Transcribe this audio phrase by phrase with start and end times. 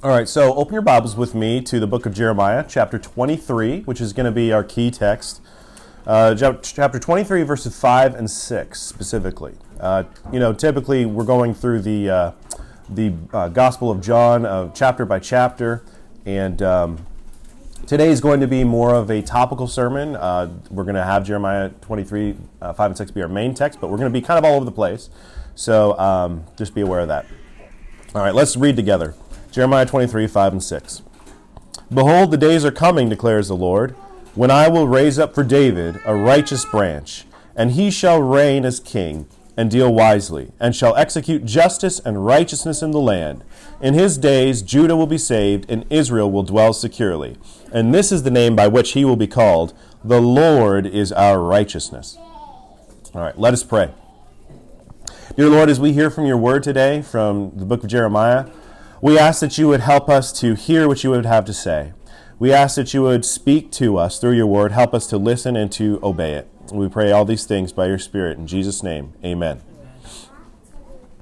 [0.00, 3.80] All right, so open your Bibles with me to the book of Jeremiah, chapter 23,
[3.80, 5.40] which is going to be our key text.
[6.06, 9.56] Uh, chapter 23, verses 5 and 6 specifically.
[9.80, 12.30] Uh, you know, typically we're going through the, uh,
[12.88, 15.82] the uh, Gospel of John uh, chapter by chapter,
[16.24, 17.04] and um,
[17.84, 20.14] today is going to be more of a topical sermon.
[20.14, 23.90] Uh, we're going to have Jeremiah 23, 5 and 6 be our main text, but
[23.90, 25.10] we're going to be kind of all over the place.
[25.56, 27.26] So um, just be aware of that.
[28.14, 29.16] All right, let's read together.
[29.50, 31.02] Jeremiah 23, 5 and 6.
[31.92, 33.92] Behold, the days are coming, declares the Lord,
[34.34, 37.24] when I will raise up for David a righteous branch,
[37.56, 39.26] and he shall reign as king,
[39.56, 43.42] and deal wisely, and shall execute justice and righteousness in the land.
[43.80, 47.36] In his days Judah will be saved, and Israel will dwell securely.
[47.72, 49.72] And this is the name by which he will be called
[50.04, 52.16] The Lord is our righteousness.
[53.14, 53.92] All right, let us pray.
[55.36, 58.46] Dear Lord, as we hear from your word today from the book of Jeremiah,
[59.00, 61.92] we ask that you would help us to hear what you would have to say.
[62.38, 65.56] We ask that you would speak to us through your word, help us to listen
[65.56, 66.48] and to obey it.
[66.72, 68.38] We pray all these things by your Spirit.
[68.38, 69.60] In Jesus' name, amen.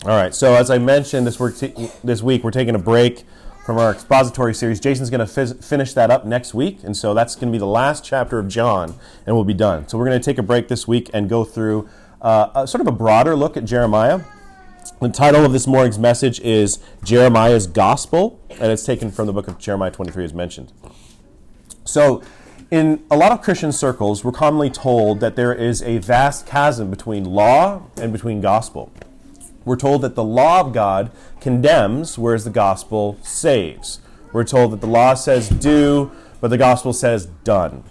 [0.05, 3.25] All right, so as I mentioned this, t- this week, we're taking a break
[3.65, 4.79] from our expository series.
[4.79, 7.59] Jason's going to f- finish that up next week, and so that's going to be
[7.59, 8.95] the last chapter of John,
[9.27, 9.89] and we'll be done.
[9.89, 11.89] So we're going to take a break this week and go through
[12.23, 14.21] uh, a, sort of a broader look at Jeremiah.
[15.01, 19.49] The title of this morning's message is Jeremiah's Gospel, and it's taken from the book
[19.49, 20.73] of Jeremiah 23, as mentioned.
[21.85, 22.23] So,
[22.71, 26.89] in a lot of Christian circles, we're commonly told that there is a vast chasm
[26.89, 28.93] between law and between gospel.
[29.65, 34.01] We're told that the law of God condemns, whereas the gospel saves.
[34.33, 37.83] We're told that the law says do, but the gospel says done.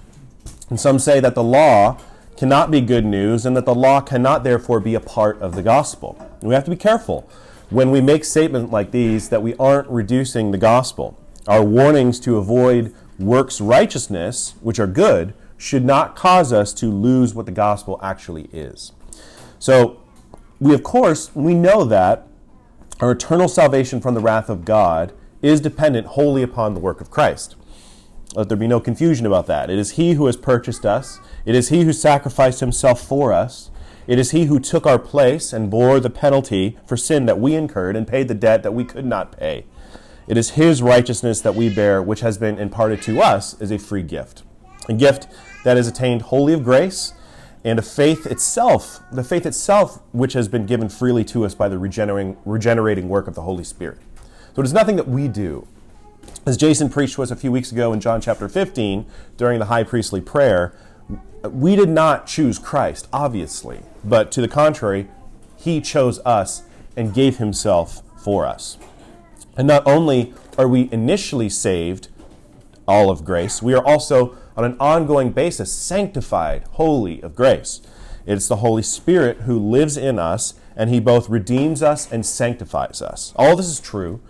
[0.69, 1.97] And some say that the law
[2.37, 5.61] cannot be good news and that the law cannot therefore be a part of the
[5.61, 6.17] gospel.
[6.39, 7.29] And we have to be careful
[7.69, 11.17] when we make statements like these that we aren't reducing the gospel.
[11.47, 17.33] Our warnings to avoid works righteousness, which are good, should not cause us to lose
[17.33, 18.91] what the gospel actually is.
[19.59, 20.01] So,
[20.59, 22.27] we of course, we know that
[22.99, 27.11] our eternal salvation from the wrath of God is dependent wholly upon the work of
[27.11, 27.55] Christ.
[28.35, 29.69] Let there be no confusion about that.
[29.69, 33.71] It is He who has purchased us, it is He who sacrificed Himself for us.
[34.07, 37.55] It is He who took our place and bore the penalty for sin that we
[37.55, 39.65] incurred and paid the debt that we could not pay.
[40.27, 43.79] It is His righteousness that we bear, which has been imparted to us as a
[43.79, 44.43] free gift.
[44.89, 45.27] A gift
[45.63, 47.13] that is attained wholly of grace
[47.63, 51.67] and a faith itself, the faith itself which has been given freely to us by
[51.67, 53.97] the regenerating, regenerating work of the Holy Spirit.
[54.53, 55.67] So it is nothing that we do.
[56.45, 59.65] As Jason preached to us a few weeks ago in John chapter 15 during the
[59.65, 60.75] high priestly prayer,
[61.49, 65.07] we did not choose Christ, obviously, but to the contrary,
[65.57, 66.61] he chose us
[66.95, 68.77] and gave himself for us.
[69.57, 72.09] And not only are we initially saved,
[72.87, 77.81] all of grace, we are also on an ongoing basis sanctified, holy of grace.
[78.27, 83.01] It's the Holy Spirit who lives in us, and he both redeems us and sanctifies
[83.01, 83.33] us.
[83.35, 84.21] All this is true,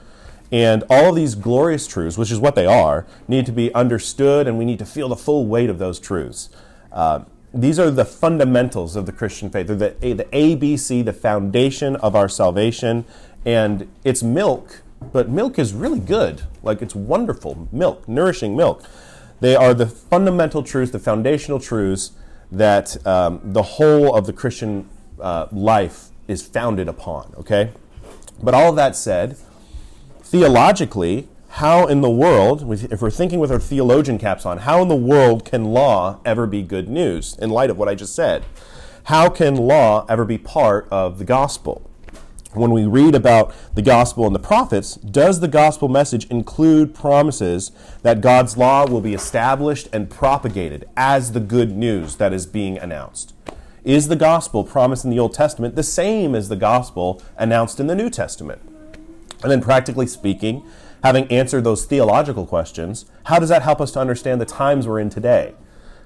[0.56, 4.48] and all of these glorious truths, which is what they are, need to be understood,
[4.48, 6.50] and we need to feel the full weight of those truths.
[6.94, 9.68] Uh, these are the fundamentals of the Christian faith.
[9.68, 13.04] They're the, the ABC, the foundation of our salvation,
[13.46, 16.44] and it's milk, but milk is really good.
[16.64, 18.86] Like it's wonderful milk, nourishing milk.
[19.42, 22.14] They are the fundamental truths, the foundational truths
[22.50, 24.88] that um, the whole of the Christian
[25.20, 27.72] uh, life is founded upon, okay?
[28.42, 29.36] But all of that said,
[30.26, 34.88] theologically, how in the world, if we're thinking with our theologian caps on, how in
[34.88, 38.44] the world can law ever be good news in light of what I just said?
[39.06, 41.90] How can law ever be part of the gospel?
[42.54, 47.72] When we read about the gospel and the prophets, does the gospel message include promises
[48.02, 52.80] that God's law will be established and propagated as the good news that is being
[52.80, 53.34] announced?
[53.84, 57.88] Is the gospel promised in the Old Testament the same as the gospel announced in
[57.88, 58.75] the New Testament?
[59.46, 60.64] And then, practically speaking,
[61.04, 65.00] having answered those theological questions, how does that help us to understand the times we're
[65.00, 65.54] in today?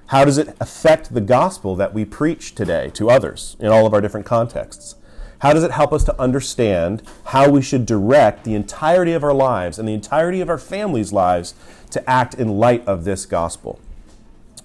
[0.08, 3.94] How does it affect the gospel that we preach today to others in all of
[3.94, 4.96] our different contexts?
[5.38, 9.32] How does it help us to understand how we should direct the entirety of our
[9.32, 11.54] lives and the entirety of our families' lives
[11.92, 13.80] to act in light of this gospel?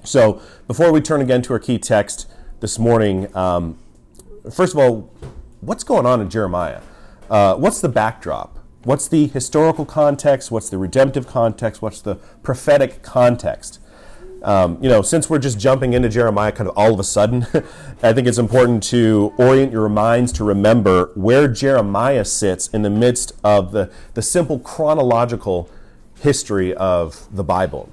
[0.04, 2.30] So, before we turn again to our key text
[2.60, 3.78] this morning, um,
[4.52, 5.14] first of all,
[5.62, 6.82] what's going on in Jeremiah?
[7.30, 8.60] Uh, what's the backdrop?
[8.86, 10.52] What's the historical context?
[10.52, 11.82] What's the redemptive context?
[11.82, 13.80] What's the prophetic context?
[14.44, 17.48] Um, you know, since we're just jumping into Jeremiah kind of all of a sudden,
[18.04, 22.92] I think it's important to orient your minds to remember where Jeremiah sits in the
[22.92, 25.68] midst of the, the simple chronological
[26.22, 27.92] history of the Bible.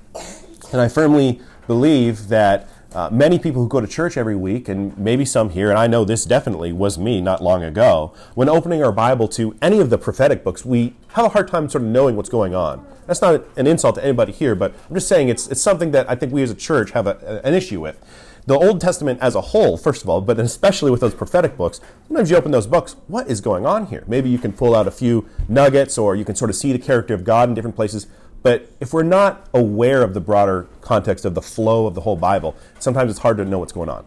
[0.73, 4.97] And I firmly believe that uh, many people who go to church every week, and
[4.99, 8.83] maybe some here, and I know this definitely was me not long ago, when opening
[8.83, 11.89] our Bible to any of the prophetic books, we have a hard time sort of
[11.91, 12.85] knowing what's going on.
[13.06, 16.09] That's not an insult to anybody here, but I'm just saying it's, it's something that
[16.09, 17.99] I think we as a church have a, an issue with.
[18.44, 21.81] The Old Testament as a whole, first of all, but especially with those prophetic books,
[22.09, 24.03] sometimes you open those books, what is going on here?
[24.09, 26.79] Maybe you can pull out a few nuggets or you can sort of see the
[26.79, 28.09] character of God in different places.
[28.43, 32.17] But if we're not aware of the broader context of the flow of the whole
[32.17, 34.05] Bible, sometimes it's hard to know what's going on.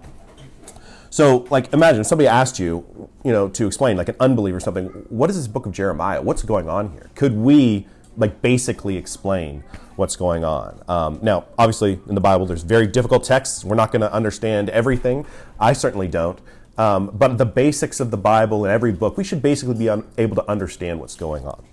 [1.10, 4.88] So, like, imagine somebody asked you, you know, to explain, like an unbeliever or something,
[5.08, 6.22] what is this book of Jeremiah?
[6.22, 7.10] What's going on here?
[7.16, 7.88] Could we,
[8.18, 9.64] like, basically explain
[9.96, 10.84] what's going on?
[10.90, 13.64] Um, now, obviously, in the Bible, there's very difficult texts.
[13.64, 15.26] We're not going to understand everything.
[15.58, 16.42] I certainly don't.
[16.78, 20.06] Um, but the basics of the Bible in every book, we should basically be un-
[20.18, 21.64] able to understand what's going on.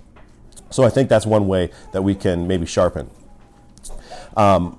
[0.73, 3.11] So I think that's one way that we can maybe sharpen.
[4.37, 4.79] Um,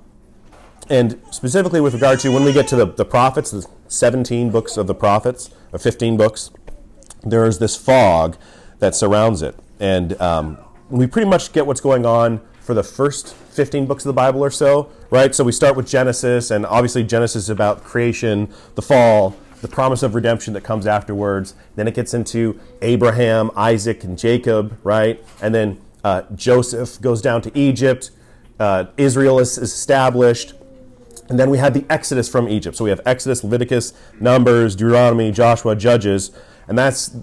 [0.90, 4.76] and specifically with regard to when we get to the, the prophets, the 17 books
[4.76, 6.50] of the prophets, or 15 books,
[7.22, 8.36] there is this fog
[8.80, 9.56] that surrounds it.
[9.80, 10.58] And um,
[10.90, 14.42] we pretty much get what's going on for the first 15 books of the Bible
[14.42, 15.34] or so, right?
[15.34, 20.02] So we start with Genesis, and obviously Genesis is about creation, the fall, the promise
[20.02, 21.54] of redemption that comes afterwards.
[21.76, 25.22] Then it gets into Abraham, Isaac, and Jacob, right?
[25.40, 28.10] And then uh, Joseph goes down to Egypt.
[28.60, 30.52] Uh, Israel is, is established.
[31.30, 32.76] And then we had the Exodus from Egypt.
[32.76, 36.30] So we have Exodus, Leviticus, Numbers, Deuteronomy, Joshua, Judges.
[36.68, 37.16] And that's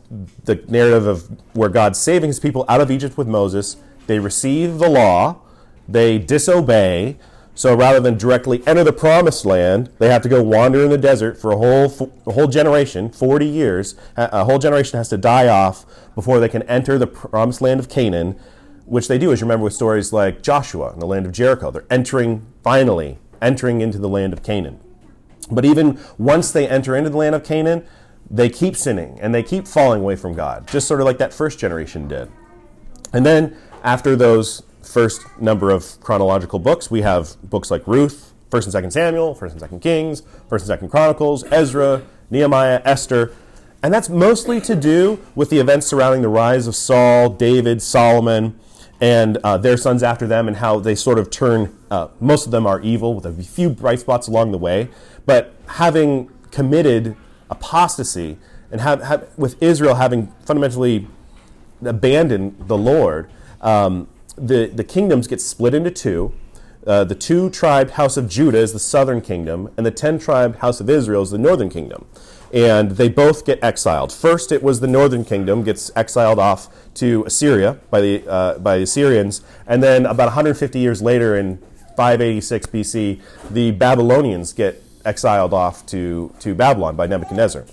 [0.43, 3.77] the narrative of where God's saving his people out of Egypt with Moses.
[4.07, 5.41] They receive the law,
[5.87, 7.17] they disobey.
[7.53, 10.97] So rather than directly enter the promised land, they have to go wander in the
[10.97, 13.95] desert for a whole, a whole generation, 40 years.
[14.15, 15.85] A whole generation has to die off
[16.15, 18.39] before they can enter the promised land of Canaan
[18.91, 21.71] which they do, you remember with stories like Joshua in the land of Jericho.
[21.71, 24.81] They're entering, finally, entering into the land of Canaan.
[25.49, 27.85] But even once they enter into the land of Canaan,
[28.29, 31.33] they keep sinning and they keep falling away from God, just sort of like that
[31.33, 32.29] first generation did.
[33.13, 38.75] And then after those first number of chronological books, we have books like Ruth, 1st
[38.75, 43.33] and 2nd Samuel, 1st and 2nd Kings, 1st and 2nd Chronicles, Ezra, Nehemiah, Esther.
[43.81, 48.59] And that's mostly to do with the events surrounding the rise of Saul, David, Solomon,
[49.01, 51.75] and uh, their sons after them, and how they sort of turn.
[51.89, 54.89] Uh, most of them are evil, with a few bright spots along the way.
[55.25, 57.17] But having committed
[57.49, 58.37] apostasy,
[58.71, 61.07] and have, have, with Israel having fundamentally
[61.83, 64.07] abandoned the Lord, um,
[64.37, 66.33] the the kingdoms get split into two.
[66.85, 70.57] Uh, the two tribe house of Judah is the southern kingdom, and the ten tribe
[70.57, 72.05] house of Israel is the northern kingdom
[72.53, 74.11] and they both get exiled.
[74.11, 78.77] First, it was the northern kingdom gets exiled off to Assyria by the uh, by
[78.77, 81.57] the Assyrians, and then about 150 years later, in
[81.95, 87.65] 586 BC, the Babylonians get exiled off to to Babylon by Nebuchadnezzar.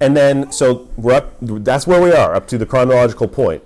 [0.00, 1.34] And then, so we're up.
[1.40, 3.62] That's where we are up to the chronological point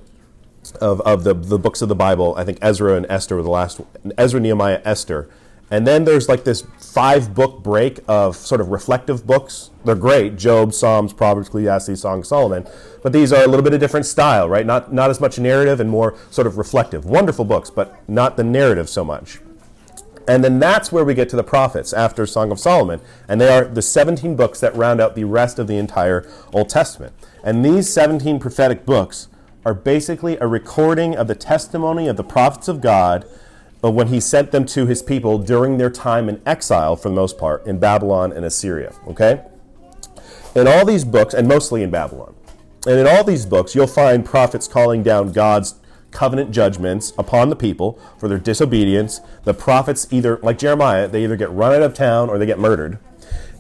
[0.83, 2.35] of, of the, the books of the Bible.
[2.37, 3.81] I think Ezra and Esther were the last.
[4.19, 5.31] Ezra, Nehemiah, Esther
[5.71, 9.71] and then there's like this five book break of sort of reflective books.
[9.85, 12.67] They're great Job, Psalms, Proverbs, Ecclesiastes, Song of Solomon.
[13.03, 14.65] But these are a little bit of different style, right?
[14.65, 17.05] Not, not as much narrative and more sort of reflective.
[17.05, 19.41] Wonderful books, but not the narrative so much.
[20.29, 23.01] And then that's where we get to the prophets after Song of Solomon.
[23.29, 26.69] And they are the 17 books that round out the rest of the entire Old
[26.69, 27.13] Testament.
[27.45, 29.29] And these 17 prophetic books
[29.65, 33.25] are basically a recording of the testimony of the prophets of God
[33.83, 37.39] when he sent them to his people during their time in exile, for the most
[37.39, 38.93] part, in Babylon and Assyria.
[39.07, 39.43] Okay?
[40.55, 42.35] In all these books, and mostly in Babylon,
[42.87, 45.75] and in all these books, you'll find prophets calling down God's
[46.13, 49.21] covenant judgments upon the people for their disobedience.
[49.45, 52.59] The prophets either, like Jeremiah, they either get run out of town or they get
[52.59, 52.99] murdered.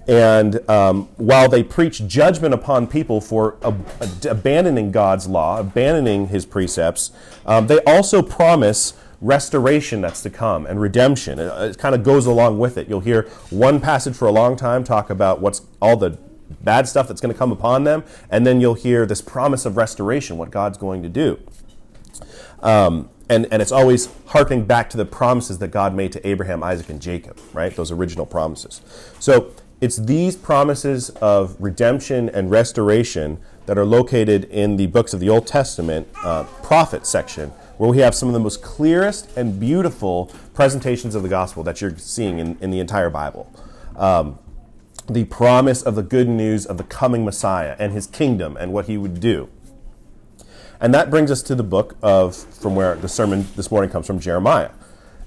[0.08, 3.84] And um, while they preach judgment upon people for ab-
[4.24, 7.10] abandoning God's law, abandoning his precepts,
[7.44, 11.38] um, they also promise restoration that's to come and redemption.
[11.38, 12.88] It, it kind of goes along with it.
[12.88, 16.18] You'll hear one passage for a long time talk about what's all the
[16.62, 19.76] bad stuff that's going to come upon them, and then you'll hear this promise of
[19.76, 21.38] restoration, what God's going to do.
[22.60, 26.62] Um, and, and it's always harking back to the promises that God made to Abraham,
[26.62, 27.74] Isaac, and Jacob, right?
[27.74, 28.80] Those original promises.
[29.18, 35.18] So it's these promises of redemption and restoration that are located in the books of
[35.18, 39.60] the Old Testament uh, prophet section where we have some of the most clearest and
[39.60, 43.52] beautiful presentations of the gospel that you're seeing in, in the entire Bible.
[43.96, 44.38] Um,
[45.08, 48.86] the promise of the good news of the coming Messiah and his kingdom and what
[48.86, 49.48] he would do.
[50.80, 54.06] And that brings us to the book of, from where the sermon this morning comes
[54.06, 54.70] from, Jeremiah.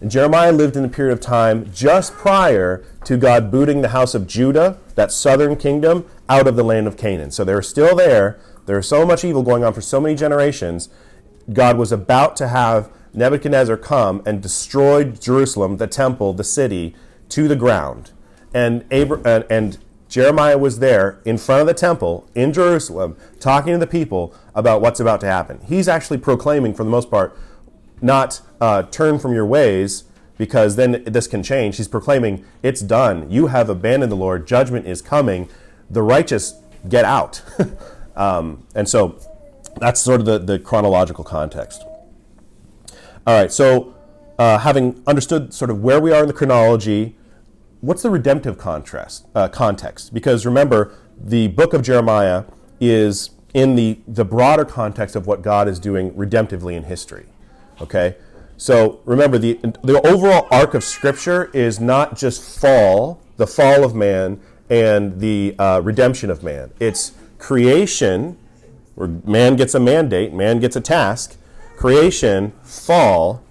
[0.02, 4.16] And Jeremiah lived in a period of time just prior to God booting the house
[4.16, 7.32] of Judah, that southern kingdom, out of the land of Canaan.
[7.32, 8.40] So they're still there.
[8.66, 10.90] There's so much evil going on for so many generations.
[11.52, 16.96] God was about to have Nebuchadnezzar come and destroy Jerusalem, the temple, the city,
[17.30, 18.12] to the ground.
[18.54, 19.78] And, Abra- and, and
[20.08, 24.82] Jeremiah was there in front of the temple in Jerusalem talking to the people about
[24.82, 25.60] what's about to happen.
[25.66, 27.38] He's actually proclaiming, for the most part,
[28.02, 30.06] not uh, turn from your ways
[30.38, 31.78] because then this can change.
[31.78, 33.30] He's proclaiming, it's done.
[33.30, 34.48] You have abandoned the Lord.
[34.48, 35.50] Judgment is coming.
[35.90, 36.56] The righteous
[36.88, 37.42] get out.
[38.16, 39.20] um, and so
[39.80, 41.84] that's sort of the, the chronological context.
[43.28, 43.96] All right, so
[44.38, 47.16] uh, having understood sort of where we are in the chronology,
[47.82, 50.14] what's the redemptive contrast, uh, context?
[50.14, 52.46] Because remember, the book of Jeremiah
[52.80, 57.26] is in the, the broader context of what God is doing redemptively in history.
[57.82, 58.16] Okay?
[58.58, 63.96] So remember, the, the overall arc of Scripture is not just fall, the fall of
[63.96, 66.72] man, and the uh, redemption of man.
[66.80, 68.38] It's creation,
[69.00, 71.38] where man gets a mandate, man gets a task,
[71.78, 73.42] creation, fall,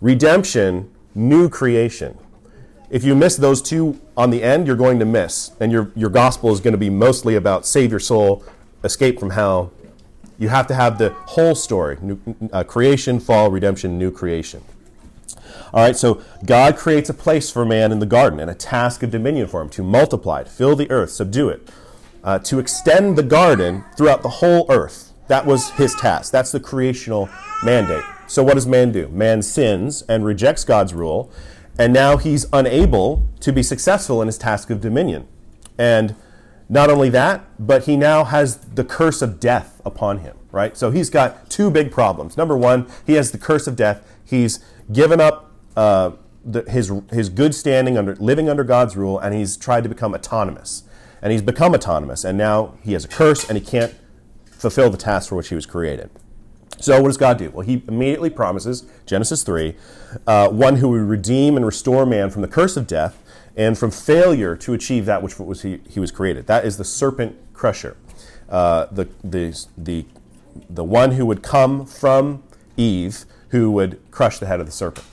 [0.00, 2.18] redemption, new creation.
[2.90, 5.52] If you miss those two on the end, you're going to miss.
[5.60, 8.44] And your, your gospel is going to be mostly about save your soul,
[8.82, 9.72] escape from hell,
[10.40, 12.18] you have to have the whole story new,
[12.52, 14.64] uh, creation, fall, redemption, new creation.
[15.72, 19.04] All right, so God creates a place for man in the garden and a task
[19.04, 21.70] of dominion for him to multiply it, fill the earth, subdue it,
[22.24, 25.12] uh, to extend the garden throughout the whole earth.
[25.28, 26.32] That was his task.
[26.32, 27.28] That's the creational
[27.62, 28.04] mandate.
[28.26, 29.08] So, what does man do?
[29.08, 31.30] Man sins and rejects God's rule,
[31.78, 35.28] and now he's unable to be successful in his task of dominion.
[35.78, 36.16] And
[36.68, 40.76] not only that, but he now has the curse of death upon him, right?
[40.76, 42.36] So he's got two big problems.
[42.36, 44.06] Number one, he has the curse of death.
[44.24, 46.12] He's given up uh,
[46.44, 50.14] the, his, his good standing under living under God's rule, and he's tried to become
[50.14, 50.84] autonomous.
[51.24, 53.94] And he's become autonomous, and now he has a curse, and he can't
[54.44, 56.10] fulfill the task for which he was created.
[56.78, 57.50] So, what does God do?
[57.50, 59.74] Well, He immediately promises, Genesis 3,
[60.26, 63.20] uh, one who would redeem and restore man from the curse of death
[63.56, 66.46] and from failure to achieve that which was he, he was created.
[66.46, 67.96] That is the serpent crusher,
[68.48, 70.04] uh, the, the, the,
[70.68, 72.42] the one who would come from
[72.76, 75.06] Eve who would crush the head of the serpent.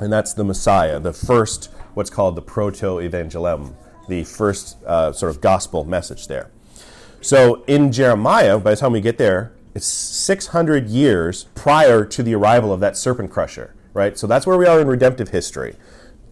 [0.00, 3.74] And that's the Messiah, the first, what's called the proto evangelium,
[4.08, 6.50] the first uh, sort of gospel message there.
[7.20, 12.34] So in Jeremiah, by the time we get there, it's 600 years prior to the
[12.34, 14.16] arrival of that serpent crusher, right?
[14.18, 15.76] So that's where we are in redemptive history.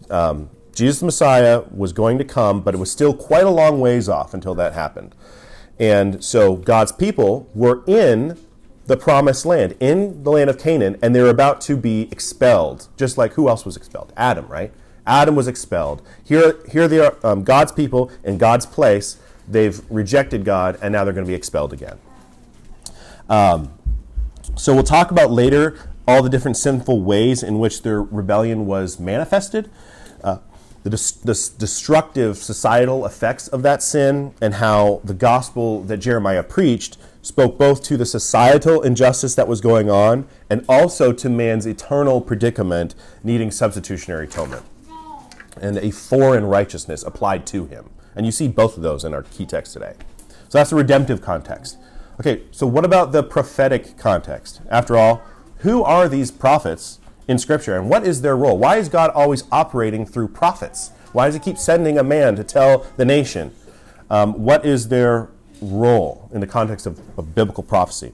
[0.08, 3.80] Um, Jesus the Messiah was going to come, but it was still quite a long
[3.80, 5.14] ways off until that happened.
[5.78, 8.38] And so God's people were in
[8.86, 13.16] the promised land, in the land of Canaan, and they're about to be expelled, just
[13.16, 14.12] like who else was expelled?
[14.16, 14.72] Adam, right?
[15.06, 16.02] Adam was expelled.
[16.22, 19.18] Here, here they are, um, God's people in God's place.
[19.46, 21.98] They've rejected God, and now they're going to be expelled again.
[23.28, 23.72] Um,
[24.56, 28.98] so we'll talk about later all the different sinful ways in which their rebellion was
[29.00, 29.70] manifested
[30.84, 36.98] the, the destructive societal effects of that sin and how the gospel that Jeremiah preached
[37.22, 42.20] spoke both to the societal injustice that was going on and also to man's eternal
[42.20, 44.62] predicament needing substitutionary atonement
[45.60, 47.90] and a foreign righteousness applied to him.
[48.16, 49.94] And you see both of those in our key text today.
[50.48, 51.78] So that's the redemptive context.
[52.20, 54.60] Okay, so what about the prophetic context?
[54.70, 55.22] After all,
[55.58, 57.76] who are these prophets in Scripture.
[57.76, 58.58] And what is their role?
[58.58, 60.90] Why is God always operating through prophets?
[61.12, 63.52] Why does He keep sending a man to tell the nation?
[64.10, 65.30] Um, what is their
[65.60, 68.12] role in the context of, of biblical prophecy?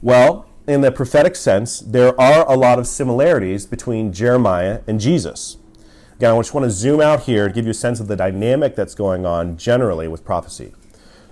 [0.00, 5.56] Well, in the prophetic sense, there are a lot of similarities between Jeremiah and Jesus.
[6.22, 8.14] Again, I just want to zoom out here to give you a sense of the
[8.14, 10.72] dynamic that's going on generally with prophecy.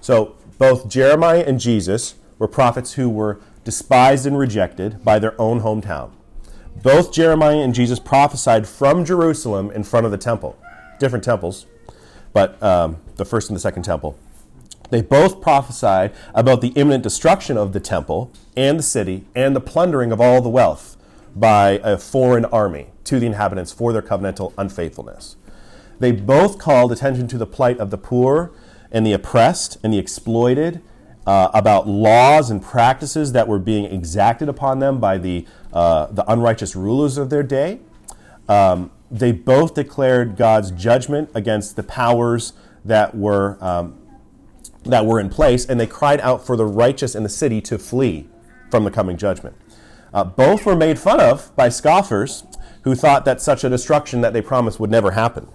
[0.00, 5.60] So, both Jeremiah and Jesus were prophets who were despised and rejected by their own
[5.60, 6.10] hometown.
[6.82, 10.58] Both Jeremiah and Jesus prophesied from Jerusalem in front of the temple,
[10.98, 11.66] different temples,
[12.32, 14.18] but um, the first and the second temple.
[14.90, 19.60] They both prophesied about the imminent destruction of the temple and the city and the
[19.60, 20.96] plundering of all the wealth
[21.36, 25.34] by a foreign army to the inhabitants for their covenantal unfaithfulness.
[25.98, 28.52] They both called attention to the plight of the poor
[28.92, 30.80] and the oppressed and the exploited
[31.26, 36.24] uh, about laws and practices that were being exacted upon them by the, uh, the
[36.30, 37.80] unrighteous rulers of their day.
[38.48, 42.52] Um, they both declared God's judgment against the powers
[42.84, 43.96] that were um,
[44.84, 47.76] that were in place, and they cried out for the righteous in the city to
[47.76, 48.28] flee
[48.70, 49.56] from the coming judgment.
[50.14, 52.44] Uh, both were made fun of by scoffers
[52.82, 55.48] who thought that such a destruction that they promised would never happen.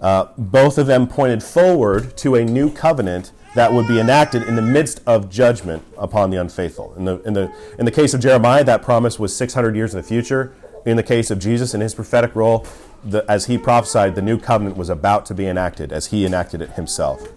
[0.00, 4.56] Uh, both of them pointed forward to a new covenant that would be enacted in
[4.56, 6.92] the midst of judgment upon the unfaithful.
[6.96, 10.00] In the, in the, in the case of Jeremiah, that promise was 600 years in
[10.00, 10.54] the future.
[10.84, 12.66] In the case of Jesus and his prophetic role,
[13.04, 16.60] the, as he prophesied, the new covenant was about to be enacted as he enacted
[16.60, 17.28] it himself.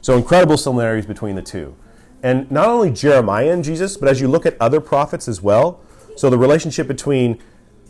[0.00, 1.74] So, incredible similarities between the two.
[2.22, 5.80] And not only Jeremiah and Jesus, but as you look at other prophets as well,
[6.16, 7.40] so the relationship between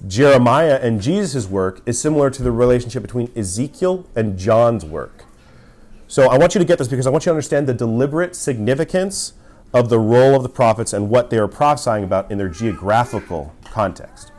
[0.06, 5.24] Jeremiah and Jesus' work is similar to the relationship between Ezekiel and John's work.
[6.08, 8.34] So I want you to get this because I want you to understand the deliberate
[8.34, 9.34] significance
[9.72, 13.54] of the role of the prophets and what they are prophesying about in their geographical
[13.64, 14.32] context.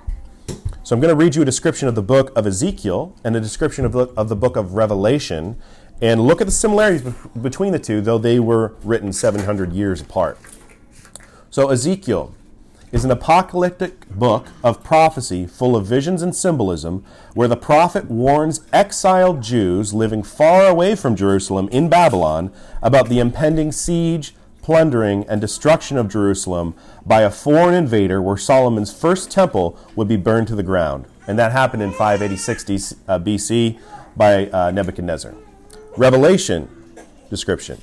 [0.83, 3.39] So I'm going to read you a description of the book of Ezekiel and a
[3.39, 5.61] description of the, of the book of Revelation
[6.01, 10.01] and look at the similarities be- between the two, though they were written 700 years
[10.01, 10.39] apart.
[11.51, 12.35] So Ezekiel
[12.91, 18.61] is an apocalyptic book of prophecy full of visions and symbolism where the prophet warns
[18.73, 25.39] exiled Jews living far away from Jerusalem in Babylon about the impending siege, plundering, and
[25.39, 30.55] destruction of Jerusalem by a foreign invader where Solomon's first temple would be burned to
[30.55, 31.05] the ground.
[31.27, 33.81] And that happened in 586 BC uh,
[34.17, 35.33] by uh, Nebuchadnezzar.
[35.97, 36.69] Revelation
[37.29, 37.81] description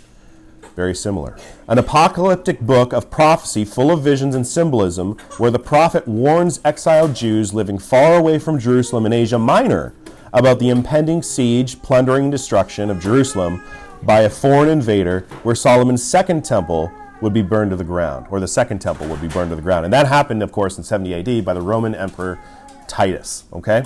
[0.78, 1.36] very similar.
[1.66, 7.16] An apocalyptic book of prophecy full of visions and symbolism, where the prophet warns exiled
[7.16, 9.92] Jews living far away from Jerusalem in Asia Minor
[10.32, 13.60] about the impending siege, plundering, and destruction of Jerusalem
[14.04, 18.38] by a foreign invader, where Solomon's second temple would be burned to the ground, or
[18.38, 19.84] the second temple would be burned to the ground.
[19.84, 22.38] And that happened, of course, in 70 AD by the Roman Emperor
[22.86, 23.46] Titus.
[23.52, 23.82] Okay?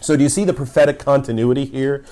[0.00, 2.04] So, do you see the prophetic continuity here?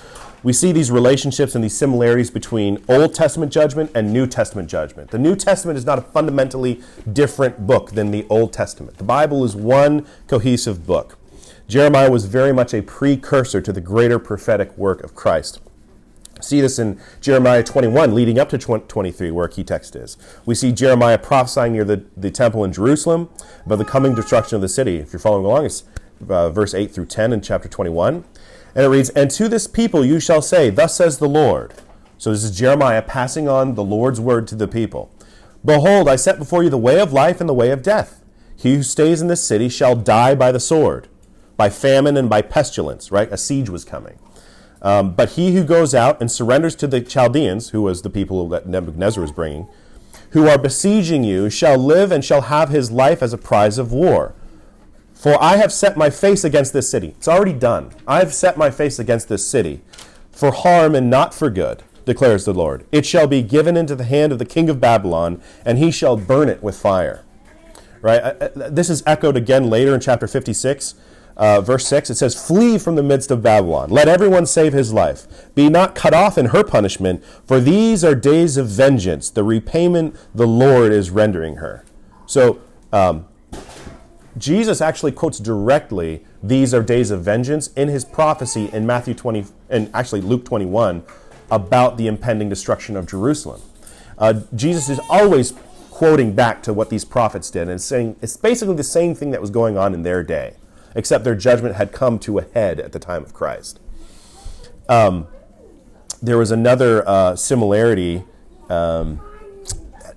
[0.47, 5.11] We see these relationships and these similarities between Old Testament judgment and New Testament judgment.
[5.11, 8.97] The New Testament is not a fundamentally different book than the Old Testament.
[8.97, 11.17] The Bible is one cohesive book.
[11.67, 15.59] Jeremiah was very much a precursor to the greater prophetic work of Christ.
[16.39, 20.15] See this in Jeremiah 21, leading up to 23, where a key text is.
[20.45, 23.27] We see Jeremiah prophesying near the, the temple in Jerusalem
[23.65, 24.95] about the coming destruction of the city.
[24.95, 25.83] If you're following along, it's
[26.29, 28.23] uh, verse 8 through 10 in chapter 21.
[28.77, 31.73] And it reads, And to this people you shall say, Thus says the Lord.
[32.19, 35.11] So this is Jeremiah passing on the Lord's word to the people.
[35.65, 38.23] Behold, I set before you the way of life and the way of death.
[38.55, 41.07] He who stays in this city shall die by the sword,
[41.57, 43.31] by famine and by pestilence, right?
[43.31, 44.19] A siege was coming.
[44.83, 48.47] Um, but he who goes out and surrenders to the Chaldeans, who was the people
[48.49, 49.67] that Nebuchadnezzar was bringing,
[50.31, 53.91] who are besieging you, shall live and shall have his life as a prize of
[53.91, 54.35] war.
[55.17, 57.15] For I have set my face against this city.
[57.17, 57.91] It's already done.
[58.07, 59.81] I have set my face against this city
[60.31, 62.85] for harm and not for good, declares the Lord.
[62.91, 66.17] It shall be given into the hand of the king of Babylon, and he shall
[66.17, 67.25] burn it with fire.
[68.01, 68.21] Right?
[68.21, 70.93] Uh, uh, this is echoed again later in chapter 56.
[71.35, 73.89] Uh, verse 6, it says, Flee from the midst of Babylon.
[73.89, 75.53] Let everyone save his life.
[75.55, 80.15] Be not cut off in her punishment, for these are days of vengeance, the repayment
[80.33, 81.83] the Lord is rendering her.
[82.25, 82.59] So,
[82.91, 83.27] um,
[84.37, 89.45] Jesus actually quotes directly these are days of vengeance in his prophecy in Matthew 20
[89.69, 91.03] and actually Luke 21
[91.49, 93.61] about the impending destruction of Jerusalem.
[94.17, 95.53] Uh, Jesus is always
[95.89, 99.41] quoting back to what these prophets did and saying it's basically the same thing that
[99.41, 100.53] was going on in their day,
[100.95, 103.79] except their judgment had come to a head at the time of Christ.
[104.89, 105.27] Um,
[106.21, 108.23] there was another uh, similarity.
[108.69, 109.21] Um,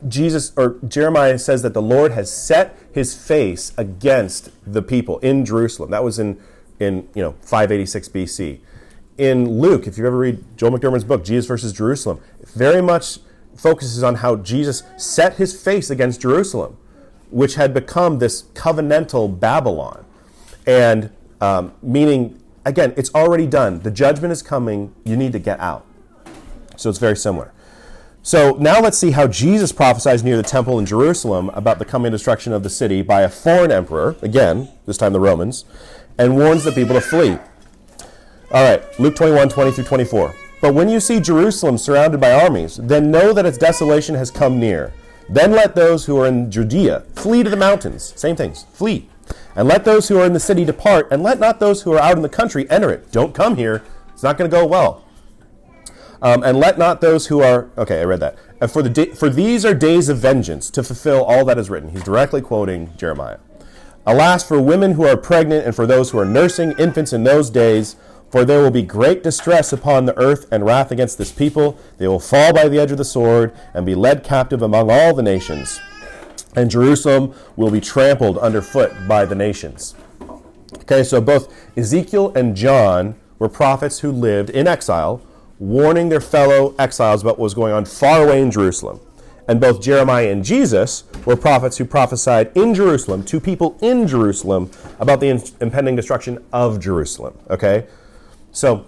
[0.08, 5.44] Jesus or Jeremiah says that the Lord has set his face against the people in
[5.44, 5.90] Jerusalem.
[5.90, 6.40] That was in
[6.78, 8.60] in you know 586 BC.
[9.18, 13.18] In Luke, if you ever read Joel McDurmon's book, Jesus versus Jerusalem, it very much
[13.54, 16.78] focuses on how Jesus set his face against Jerusalem,
[17.30, 20.06] which had become this covenantal Babylon,
[20.66, 21.10] and
[21.40, 23.80] um, meaning again, it's already done.
[23.80, 24.94] The judgment is coming.
[25.04, 25.84] You need to get out.
[26.76, 27.52] So it's very similar.
[28.22, 32.12] So now let's see how Jesus prophesies near the temple in Jerusalem about the coming
[32.12, 35.64] destruction of the city by a foreign emperor, again, this time the Romans,
[36.18, 37.38] and warns the people to flee.
[38.52, 40.34] All right, Luke 21, 20 through 24.
[40.60, 44.60] But when you see Jerusalem surrounded by armies, then know that its desolation has come
[44.60, 44.92] near.
[45.30, 48.12] Then let those who are in Judea flee to the mountains.
[48.16, 49.08] Same things, flee.
[49.56, 52.00] And let those who are in the city depart, and let not those who are
[52.00, 53.10] out in the country enter it.
[53.12, 53.82] Don't come here.
[54.12, 55.04] It's not going to go well.
[56.22, 58.00] Um, and let not those who are okay.
[58.00, 58.36] I read that.
[58.60, 61.90] And for the for these are days of vengeance to fulfill all that is written.
[61.90, 63.38] He's directly quoting Jeremiah.
[64.06, 67.50] Alas, for women who are pregnant and for those who are nursing infants in those
[67.50, 67.96] days,
[68.30, 71.78] For there will be great distress upon the earth and wrath against this people.
[71.98, 75.14] They will fall by the edge of the sword and be led captive among all
[75.14, 75.80] the nations.
[76.54, 79.96] And Jerusalem will be trampled underfoot by the nations.
[80.82, 85.20] Okay, so both Ezekiel and John were prophets who lived in exile,
[85.60, 88.98] warning their fellow exiles about what was going on far away in Jerusalem.
[89.46, 94.70] And both Jeremiah and Jesus were prophets who prophesied in Jerusalem to people in Jerusalem
[94.98, 95.28] about the
[95.60, 97.38] impending destruction of Jerusalem.
[97.50, 97.86] Okay?
[98.52, 98.86] So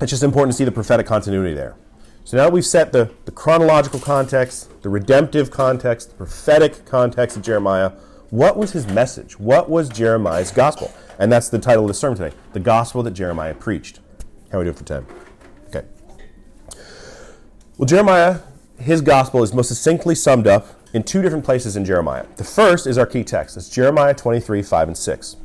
[0.00, 1.74] it's just important to see the prophetic continuity there.
[2.24, 7.36] So now that we've set the, the chronological context, the redemptive context, the prophetic context
[7.36, 7.92] of Jeremiah.
[8.30, 9.38] What was his message?
[9.38, 10.92] What was Jeremiah's gospel?
[11.18, 14.00] And that's the title of the sermon today the gospel that Jeremiah preached.
[14.50, 15.23] How are we doing for 10?
[17.76, 18.38] Well, Jeremiah,
[18.78, 22.24] his gospel is most succinctly summed up in two different places in Jeremiah.
[22.36, 23.56] The first is our key text.
[23.56, 25.36] It's Jeremiah 23, 5 and 6.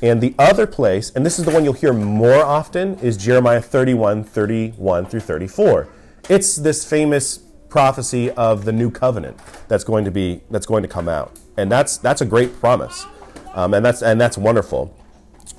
[0.00, 3.60] And the other place, and this is the one you'll hear more often, is Jeremiah
[3.60, 5.86] 31, 31 through 34.
[6.30, 10.88] It's this famous prophecy of the new covenant that's going to be that's going to
[10.88, 13.04] come out, and that's that's a great promise,
[13.52, 14.96] um, and that's and that's wonderful.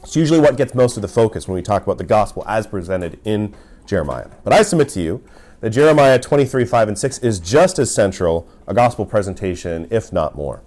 [0.01, 2.65] It's usually what gets most of the focus when we talk about the gospel as
[2.65, 3.53] presented in
[3.85, 4.29] Jeremiah.
[4.43, 5.23] But I submit to you
[5.59, 10.35] that Jeremiah 23, 5 and 6 is just as central a gospel presentation, if not
[10.35, 10.61] more.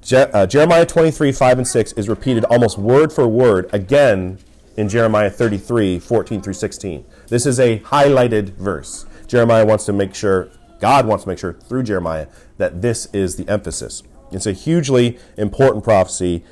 [0.00, 4.38] Je- uh, Jeremiah 23, 5 and 6 is repeated almost word for word again
[4.76, 7.04] in Jeremiah 33, 14 through 16.
[7.28, 9.06] This is a highlighted verse.
[9.26, 12.26] Jeremiah wants to make sure, God wants to make sure through Jeremiah
[12.58, 14.02] that this is the emphasis.
[14.30, 16.44] It's a hugely important prophecy,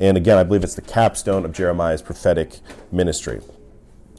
[0.00, 2.60] and again, I believe it's the capstone of Jeremiah's prophetic
[2.90, 3.40] ministry.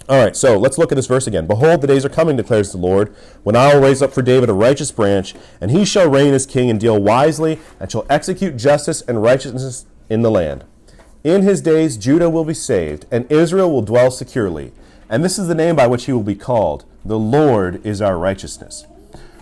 [0.09, 1.45] All right, so let's look at this verse again.
[1.45, 4.49] Behold, the days are coming, declares the Lord, when I will raise up for David
[4.49, 8.57] a righteous branch, and he shall reign as king and deal wisely, and shall execute
[8.57, 10.63] justice and righteousness in the land.
[11.23, 14.73] In his days, Judah will be saved, and Israel will dwell securely.
[15.09, 18.17] And this is the name by which he will be called The Lord is our
[18.17, 18.87] righteousness.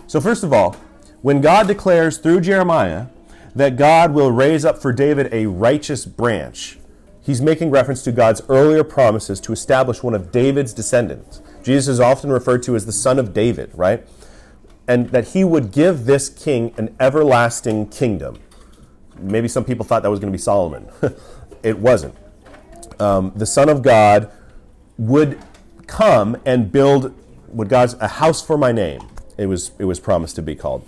[0.06, 0.76] So, first of all,
[1.22, 3.06] when God declares through Jeremiah
[3.54, 6.77] that God will raise up for David a righteous branch,
[7.28, 11.42] he's making reference to God's earlier promises to establish one of David's descendants.
[11.62, 14.08] Jesus is often referred to as the son of David, right?
[14.88, 18.38] And that he would give this king an everlasting kingdom.
[19.18, 20.88] Maybe some people thought that was going to be Solomon.
[21.62, 22.14] it wasn't.
[22.98, 24.32] Um, the Son of God
[24.96, 25.38] would
[25.86, 27.14] come and build
[27.48, 29.02] would God's a house for my name.
[29.36, 30.86] It was it was promised to be called,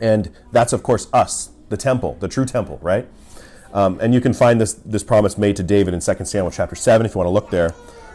[0.00, 3.08] and that's of course us, the temple, the true temple, right?
[3.76, 6.74] Um, and you can find this, this promise made to David in 2 Samuel chapter
[6.74, 7.74] 7 if you want to look there.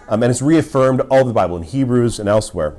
[0.10, 2.76] Um, and it's reaffirmed all the Bible in Hebrews and elsewhere.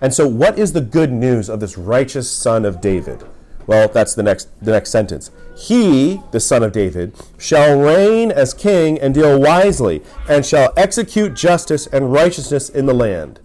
[0.00, 3.22] And so, what is the good news of this righteous son of David?
[3.68, 5.30] Well, that's the next, the next sentence.
[5.56, 11.34] He, the son of David, shall reign as king and deal wisely, and shall execute
[11.34, 13.38] justice and righteousness in the land.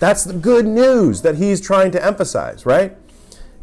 [0.00, 2.96] That's the good news that he's trying to emphasize, right?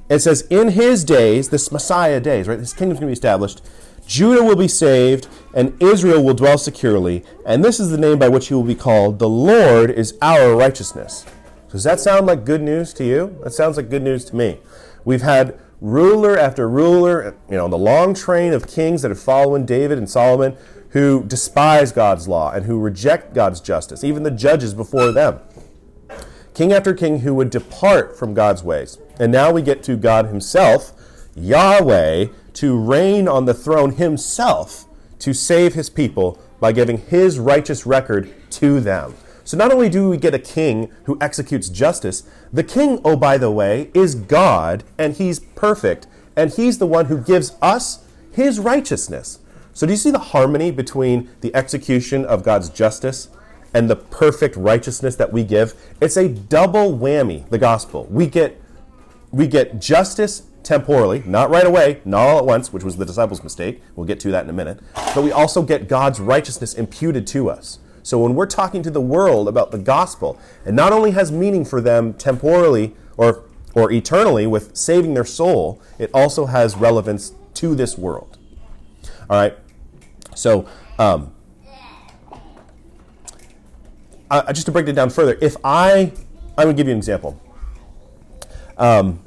[0.10, 2.60] It says, in his days, this Messiah days, right?
[2.60, 3.62] His kingdom's going to be established.
[4.06, 7.24] Judah will be saved, and Israel will dwell securely.
[7.46, 10.56] And this is the name by which he will be called The Lord is our
[10.56, 11.26] righteousness.
[11.72, 13.38] Does that sound like good news to you?
[13.44, 14.60] That sounds like good news to me.
[15.04, 19.66] We've had ruler after ruler, you know, the long train of kings that have followed
[19.66, 20.56] David and Solomon
[20.96, 25.42] who despise God's law and who reject God's justice, even the judges before them.
[26.54, 28.98] King after king who would depart from God's ways.
[29.20, 30.94] And now we get to God Himself,
[31.36, 34.86] Yahweh, to reign on the throne himself
[35.20, 39.14] to save his people by giving his righteous record to them.
[39.44, 43.38] So not only do we get a king who executes justice, the king, oh, by
[43.38, 48.60] the way, is God, and he's perfect, and he's the one who gives us his
[48.60, 49.40] righteousness.
[49.74, 53.30] So do you see the harmony between the execution of God's justice
[53.74, 55.76] and the perfect righteousness that we give?
[56.02, 58.08] It's a double whammy, the gospel.
[58.10, 58.60] We get
[59.32, 63.44] we get justice temporally, not right away, not all at once, which was the disciples'
[63.44, 63.82] mistake.
[63.96, 64.80] We'll get to that in a minute.
[64.94, 67.80] But we also get God's righteousness imputed to us.
[68.04, 71.66] So when we're talking to the world about the gospel, it not only has meaning
[71.66, 77.74] for them temporally or, or eternally with saving their soul, it also has relevance to
[77.74, 78.38] this world.
[79.30, 79.58] All right?
[80.36, 80.68] So,
[81.00, 81.32] um,
[84.52, 86.12] just to break it down further, if I,
[86.58, 87.40] going to give you an example.
[88.78, 89.25] Um,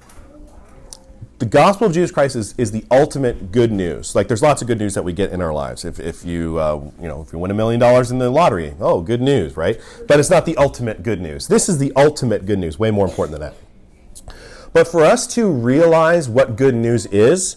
[1.39, 4.15] the gospel of Jesus Christ is, is the ultimate good news.
[4.15, 5.85] Like there's lots of good news that we get in our lives.
[5.85, 8.75] If, if you uh, you know if you win a million dollars in the lottery,
[8.81, 9.81] oh, good news, right?
[10.09, 11.47] But it's not the ultimate good news.
[11.47, 14.35] This is the ultimate good news, way more important than that.
[14.73, 17.57] But for us to realize what good news is,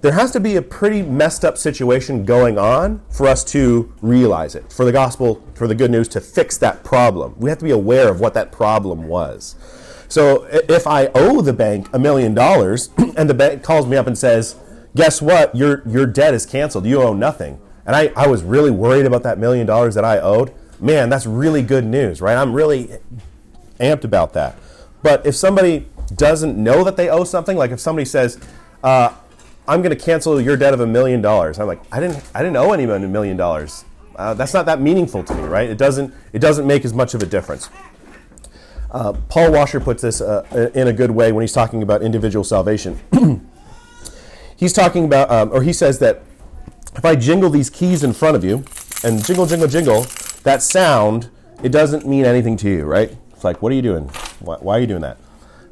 [0.00, 4.54] there has to be a pretty messed up situation going on for us to realize
[4.54, 7.34] it, for the gospel, for the good news to fix that problem.
[7.38, 9.54] We have to be aware of what that problem was.
[10.10, 14.08] So if I owe the bank a million dollars and the bank calls me up
[14.08, 14.56] and says,
[14.96, 17.60] guess what, your, your debt is canceled, you owe nothing.
[17.86, 20.52] And I, I was really worried about that million dollars that I owed.
[20.80, 22.36] Man, that's really good news, right?
[22.36, 22.98] I'm really
[23.78, 24.56] amped about that.
[25.02, 28.40] But if somebody doesn't know that they owe something, like if somebody says,
[28.82, 29.14] uh,
[29.68, 31.60] I'm going to cancel your debt of a million dollars.
[31.60, 33.84] I'm like, I didn't, I didn't owe anyone a million dollars.
[34.16, 35.70] Uh, that's not that meaningful to me, right?
[35.70, 37.70] It doesn't, it doesn't make as much of a difference.
[38.90, 42.44] Uh, Paul Washer puts this uh, in a good way when he's talking about individual
[42.44, 42.98] salvation.
[44.56, 46.22] he's talking about, um, or he says that
[46.96, 48.64] if I jingle these keys in front of you,
[49.04, 50.06] and jingle, jingle, jingle,
[50.42, 51.30] that sound,
[51.62, 53.16] it doesn't mean anything to you, right?
[53.32, 54.04] It's like, what are you doing?
[54.40, 55.18] Why, why are you doing that?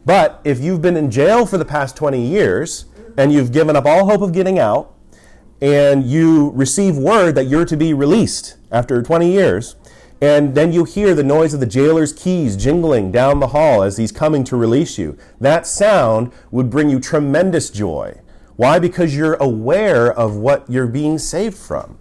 [0.07, 3.85] But if you've been in jail for the past 20 years, and you've given up
[3.85, 4.95] all hope of getting out,
[5.61, 9.75] and you receive word that you're to be released after 20 years,
[10.21, 13.97] and then you hear the noise of the jailer's keys jingling down the hall as
[13.97, 15.17] he's coming to release you.
[15.41, 18.21] That sound would bring you tremendous joy.
[18.57, 18.81] Why?
[18.81, 21.99] Because you're aware of what you're being saved from.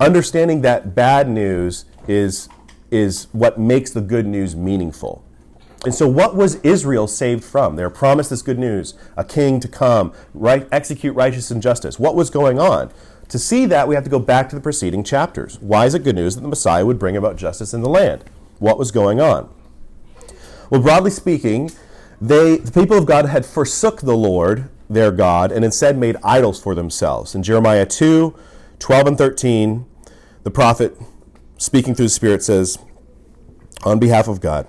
[0.00, 2.48] Understanding that bad news is,
[2.90, 5.24] is what makes the good news meaningful.
[5.84, 7.76] And so, what was Israel saved from?
[7.76, 11.98] They're promised this good news a king to come, right, execute righteousness and justice.
[11.98, 12.92] What was going on?
[13.32, 15.58] To see that, we have to go back to the preceding chapters.
[15.62, 18.24] Why is it good news that the Messiah would bring about justice in the land?
[18.58, 19.48] What was going on?
[20.68, 21.70] Well, broadly speaking,
[22.20, 26.62] they, the people of God had forsook the Lord, their God, and instead made idols
[26.62, 27.34] for themselves.
[27.34, 28.34] In Jeremiah 2
[28.78, 29.86] 12 and 13,
[30.42, 30.94] the prophet,
[31.56, 32.76] speaking through the Spirit, says,
[33.82, 34.66] on behalf of God,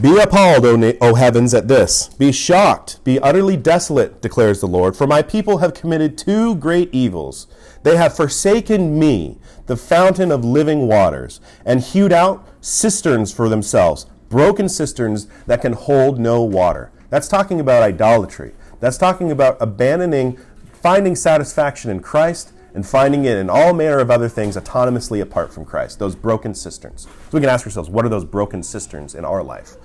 [0.00, 2.08] be appalled, o, o, heavens, at this.
[2.08, 3.02] Be shocked.
[3.04, 4.96] Be utterly desolate, declares the Lord.
[4.96, 7.46] For my people have committed two great evils.
[7.84, 14.06] They have forsaken me, the fountain of living waters, and hewed out cisterns for themselves,
[14.28, 16.90] broken cisterns that can hold no water.
[17.10, 18.52] That's talking about idolatry.
[18.80, 20.38] That's talking about abandoning,
[20.72, 25.52] finding satisfaction in Christ and finding it in all manner of other things autonomously apart
[25.52, 27.02] from Christ, those broken cisterns.
[27.02, 29.76] So we can ask ourselves, what are those broken cisterns in our life?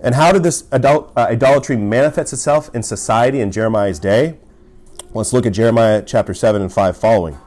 [0.00, 4.38] And how did this adult, uh, idolatry manifest itself in society in Jeremiah's day?
[5.14, 7.38] Let's look at Jeremiah chapter 7 and 5 following.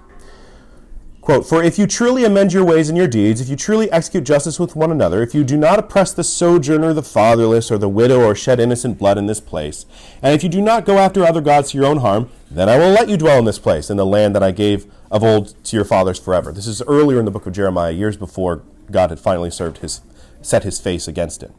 [1.22, 4.24] Quote, For if you truly amend your ways and your deeds, if you truly execute
[4.24, 7.88] justice with one another, if you do not oppress the sojourner, the fatherless, or the
[7.88, 9.86] widow, or shed innocent blood in this place,
[10.24, 12.80] and if you do not go after other gods to your own harm, then I
[12.80, 15.54] will let you dwell in this place, in the land that I gave of old
[15.66, 16.52] to your fathers forever.
[16.52, 20.02] This is earlier in the book of Jeremiah, years before God had finally served his,
[20.42, 21.52] set his face against it.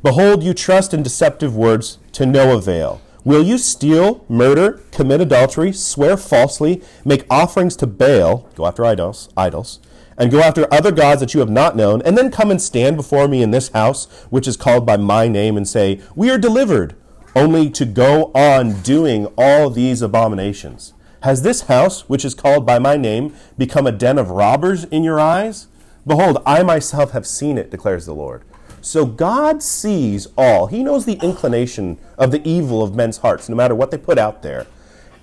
[0.00, 3.00] Behold, you trust in deceptive words to no avail.
[3.28, 9.28] Will you steal, murder, commit adultery, swear falsely, make offerings to Baal, go after idols,
[9.36, 9.80] idols,
[10.16, 12.96] and go after other gods that you have not known, and then come and stand
[12.96, 16.38] before me in this house, which is called by my name, and say, We are
[16.38, 16.96] delivered,
[17.36, 20.94] only to go on doing all these abominations?
[21.22, 25.04] Has this house, which is called by my name, become a den of robbers in
[25.04, 25.66] your eyes?
[26.06, 28.42] Behold, I myself have seen it, declares the Lord.
[28.88, 30.68] So God sees all.
[30.68, 34.16] He knows the inclination of the evil of men's hearts, no matter what they put
[34.16, 34.66] out there.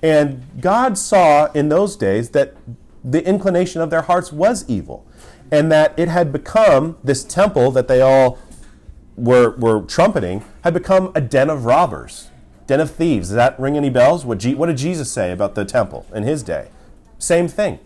[0.03, 2.53] And God saw in those days that
[3.03, 5.03] the inclination of their hearts was evil,
[5.49, 8.37] and that it had become this temple that they all
[9.15, 12.29] were, were trumpeting had become a den of robbers,
[12.67, 13.29] den of thieves.
[13.29, 14.25] Does that ring any bells?
[14.25, 16.67] What, G- what did Jesus say about the temple in his day?
[17.17, 17.79] Same thing.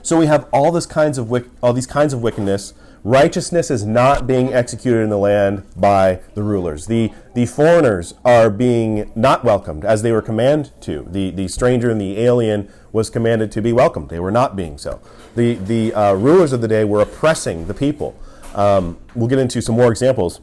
[0.00, 1.30] So we have all this kinds of
[1.62, 2.72] all these kinds of wickedness
[3.04, 6.86] Righteousness is not being executed in the land by the rulers.
[6.86, 11.04] The, the foreigners are being not welcomed as they were commanded to.
[11.10, 14.08] The, the stranger and the alien was commanded to be welcomed.
[14.08, 15.00] They were not being so.
[15.34, 18.16] The, the uh, rulers of the day were oppressing the people.
[18.54, 20.40] Um, we'll get into some more examples.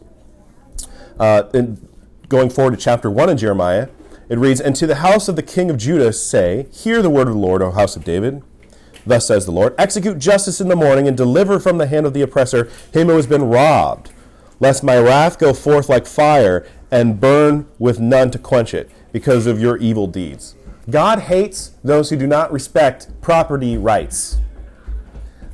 [1.17, 1.87] Uh, in,
[2.27, 3.87] going forward to chapter 1 in Jeremiah,
[4.27, 7.29] it reads, And to the house of the king of Judah say, Hear the word
[7.29, 8.43] of the Lord, O house of David.
[9.05, 12.13] Thus says the Lord Execute justice in the morning and deliver from the hand of
[12.13, 14.11] the oppressor him who has been robbed,
[14.59, 19.45] lest my wrath go forth like fire and burn with none to quench it because
[19.45, 20.55] of your evil deeds.
[20.89, 24.37] God hates those who do not respect property rights.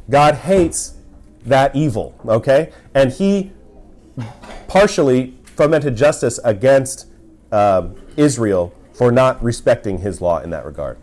[0.10, 0.96] God hates
[1.46, 2.72] that evil, okay?
[2.94, 3.52] And he
[4.68, 7.08] partially fomented justice against
[7.52, 10.98] uh, Israel for not respecting his law in that regard.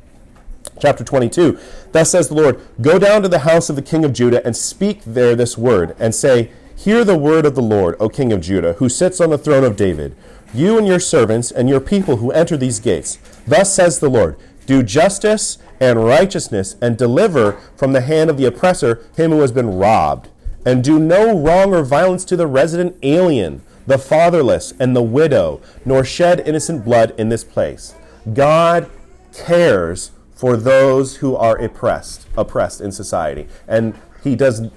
[0.81, 1.59] Chapter 22
[1.93, 4.57] Thus says the Lord, Go down to the house of the king of Judah and
[4.57, 8.41] speak there this word, and say, Hear the word of the Lord, O king of
[8.41, 10.17] Judah, who sits on the throne of David,
[10.53, 13.19] you and your servants and your people who enter these gates.
[13.47, 18.45] Thus says the Lord, do justice and righteousness, and deliver from the hand of the
[18.45, 20.29] oppressor him who has been robbed.
[20.65, 25.61] And do no wrong or violence to the resident alien, the fatherless, and the widow,
[25.85, 27.95] nor shed innocent blood in this place.
[28.33, 28.89] God
[29.35, 33.47] cares for those who are oppressed, oppressed in society.
[33.69, 34.73] And he does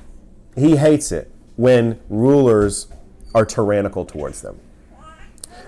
[0.55, 2.85] he hates it when rulers
[3.33, 4.59] are tyrannical towards them.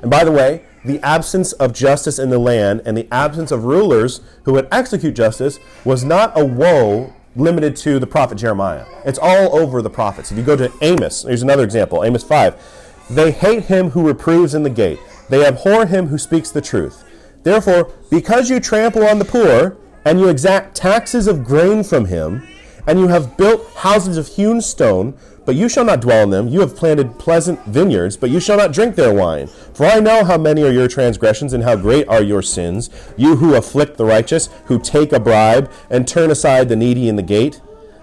[0.03, 3.63] And by the way, the absence of justice in the land and the absence of
[3.63, 8.85] rulers who would execute justice was not a woe limited to the prophet Jeremiah.
[9.03, 10.31] It's all over the prophets.
[10.31, 13.07] If you go to Amos, here's another example Amos 5.
[13.09, 17.03] They hate him who reproves in the gate, they abhor him who speaks the truth.
[17.41, 19.77] Therefore, because you trample on the poor,
[20.07, 22.47] and you exact taxes of grain from him,
[22.87, 25.13] and you have built houses of hewn stone,
[25.45, 26.47] but you shall not dwell in them.
[26.47, 29.47] You have planted pleasant vineyards, but you shall not drink their wine.
[29.47, 32.89] For I know how many are your transgressions, and how great are your sins.
[33.17, 37.17] You who afflict the righteous, who take a bribe, and turn aside the needy in
[37.17, 37.59] the gate.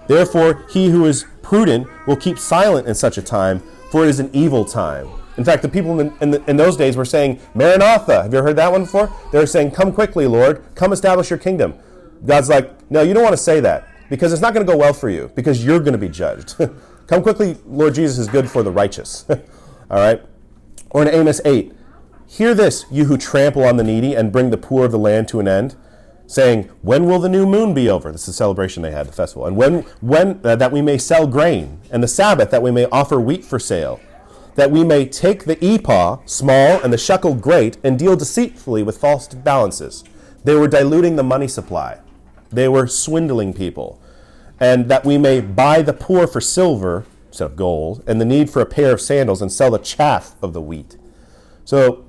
[0.07, 4.19] Therefore, he who is prudent will keep silent in such a time, for it is
[4.19, 5.07] an evil time.
[5.37, 8.21] In fact, the people in, the, in, the, in, those days were saying, Maranatha.
[8.21, 9.11] Have you heard that one before?
[9.31, 10.63] They were saying, Come quickly, Lord.
[10.75, 11.73] Come establish your kingdom.
[12.25, 14.77] God's like, No, you don't want to say that because it's not going to go
[14.77, 16.55] well for you because you're going to be judged.
[17.07, 19.25] Come quickly, Lord Jesus is good for the righteous.
[19.29, 20.21] All right?
[20.89, 21.73] Or in Amos 8,
[22.27, 25.27] hear this, you who trample on the needy and bring the poor of the land
[25.29, 25.75] to an end,
[26.25, 28.11] saying, When will the new moon be over?
[28.11, 29.45] This is a celebration they had, the festival.
[29.45, 32.85] And when, when uh, that we may sell grain, and the Sabbath that we may
[32.85, 33.99] offer wheat for sale,
[34.55, 38.97] that we may take the ephah small and the shekel great and deal deceitfully with
[38.97, 40.03] false balances.
[40.43, 41.99] They were diluting the money supply.
[42.55, 44.01] They were swindling people.
[44.59, 48.49] And that we may buy the poor for silver instead of gold, and the need
[48.49, 50.97] for a pair of sandals, and sell the chaff of the wheat.
[51.65, 52.05] So,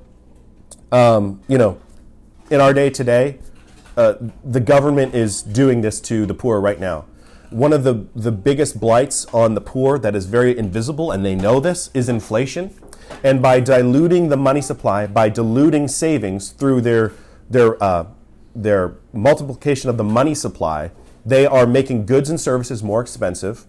[0.93, 1.81] um, you know,
[2.49, 3.41] in our day today,
[3.97, 7.07] uh, the government is doing this to the poor right now.
[7.51, 11.35] One of the, the biggest blights on the poor that is very invisible, and they
[11.35, 12.73] know this, is inflation.
[13.25, 17.13] And by diluting the money supply, by diluting savings through their,
[17.51, 18.07] their uh,
[18.63, 20.91] their multiplication of the money supply,
[21.25, 23.67] they are making goods and services more expensive.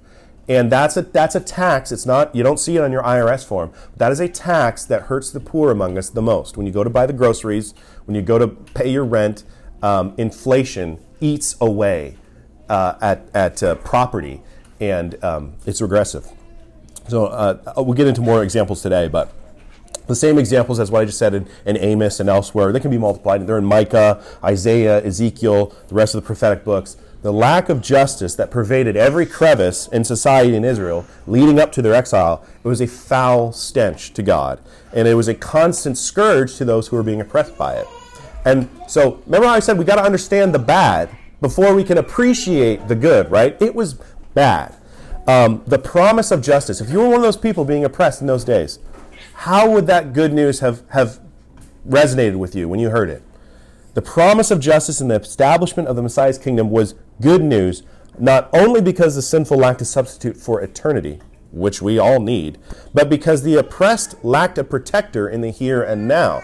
[0.50, 1.91] And that's a, that's a tax.
[1.91, 3.73] It's not, you don't see it on your IRS form.
[3.97, 6.56] That is a tax that hurts the poor among us the most.
[6.56, 7.73] When you go to buy the groceries,
[8.06, 9.43] when you go to pay your rent,
[9.84, 12.17] um, inflation eats away
[12.69, 14.41] uh, at, at uh, property
[14.80, 16.28] and um, it's regressive.
[17.08, 19.34] So uh, we'll get into more examples today, but
[20.08, 22.72] the same examples as what I just said in, in, Amos and elsewhere.
[22.72, 23.46] They can be multiplied.
[23.46, 26.98] They're in Micah, Isaiah, Ezekiel, the rest of the prophetic books.
[27.24, 31.82] The lack of justice that pervaded every crevice in society in Israel leading up to
[31.82, 34.62] their exile, it was a foul stench to God.
[34.93, 37.88] And it was a constant scourge to those who were being oppressed by it.
[38.46, 41.10] And so, remember how I said we got to understand the bad
[41.41, 43.62] before we can appreciate the good, right?
[43.62, 44.00] It was
[44.34, 44.76] bad.
[45.28, 46.80] Um, the promise of justice.
[46.80, 48.80] If you were one of those people being oppressed in those days,
[49.38, 51.19] how would that good news have, have
[51.88, 53.21] resonated with you when you heard it?
[53.93, 57.84] The promise of justice and the establishment of the Messiah's kingdom was good news,
[58.17, 61.19] not only because the sinful lacked a substitute for eternity,
[61.52, 62.58] which we all need,
[62.95, 66.41] but because the oppressed lacked a protector in the here and now.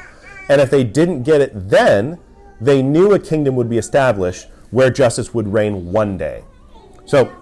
[0.47, 2.19] And if they didn't get it then,
[2.62, 6.43] they knew a kingdom would be established where justice would reign one day.
[7.06, 7.34] So,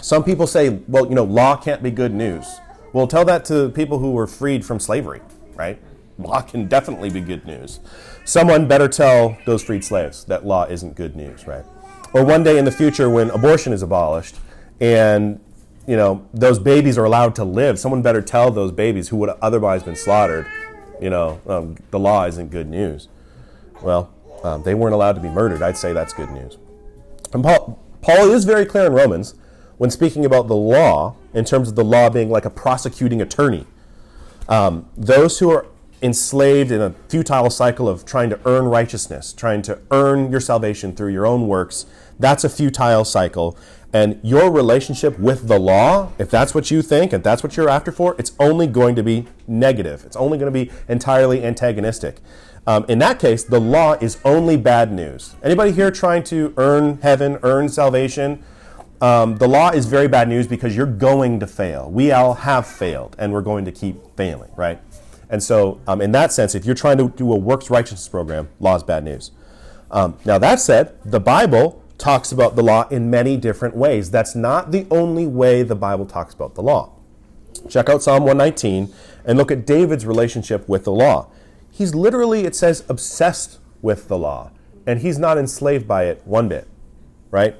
[0.00, 2.46] some people say, well, you know, law can't be good news.
[2.92, 5.20] Well, tell that to people who were freed from slavery,
[5.54, 5.80] right?
[6.18, 7.80] Law can definitely be good news.
[8.24, 11.64] Someone better tell those freed slaves that law isn't good news, right?
[12.12, 14.36] Or one day in the future when abortion is abolished
[14.80, 15.40] and
[15.86, 19.28] you know those babies are allowed to live, someone better tell those babies who would
[19.28, 20.46] have otherwise been slaughtered,
[21.00, 23.08] you know, um, the law isn't good news.
[23.82, 25.62] Well, um, they weren't allowed to be murdered.
[25.62, 26.58] I'd say that's good news.
[27.32, 29.34] And Paul, Paul is very clear in Romans
[29.78, 33.66] when speaking about the law, in terms of the law being like a prosecuting attorney.
[34.48, 35.66] Um, those who are
[36.00, 40.94] enslaved in a futile cycle of trying to earn righteousness, trying to earn your salvation
[40.94, 41.86] through your own works,
[42.18, 43.56] that's a futile cycle.
[43.92, 47.68] And your relationship with the law, if that's what you think and that's what you're
[47.68, 50.04] after for, it's only going to be negative.
[50.04, 52.16] It's only going to be entirely antagonistic.
[52.66, 55.36] Um, in that case, the law is only bad news.
[55.42, 58.44] Anybody here trying to earn heaven, earn salvation?
[59.00, 61.90] Um, the law is very bad news because you're going to fail.
[61.90, 64.80] We all have failed, and we're going to keep failing, right?
[65.30, 68.48] And so, um, in that sense, if you're trying to do a works righteousness program,
[68.60, 69.30] law is bad news.
[69.90, 74.10] Um, now, that said, the Bible talks about the law in many different ways.
[74.10, 76.92] That's not the only way the Bible talks about the law.
[77.68, 78.92] Check out Psalm 119
[79.24, 81.28] and look at David's relationship with the law.
[81.70, 84.50] He's literally, it says, obsessed with the law
[84.86, 86.66] and he's not enslaved by it one bit,
[87.30, 87.56] right?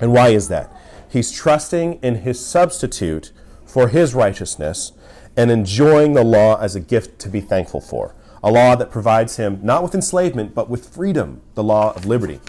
[0.00, 0.72] And why is that?
[1.08, 3.32] He's trusting in his substitute
[3.64, 4.92] for his righteousness
[5.36, 8.14] and enjoying the law as a gift to be thankful for.
[8.42, 12.40] A law that provides him not with enslavement, but with freedom, the law of liberty.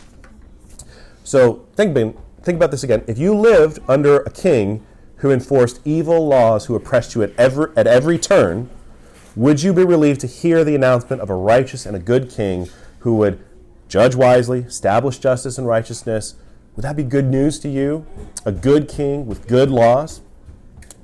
[1.24, 1.95] So think,
[2.41, 3.04] think about this again.
[3.08, 4.86] If you lived under a king
[5.18, 8.70] who enforced evil laws, who oppressed you at every, at every turn,
[9.36, 12.70] would you be relieved to hear the announcement of a righteous and a good king
[13.00, 13.43] who would
[13.88, 16.36] judge wisely, establish justice and righteousness?
[16.78, 18.06] Would that be good news to you?
[18.46, 20.22] A good king with good laws?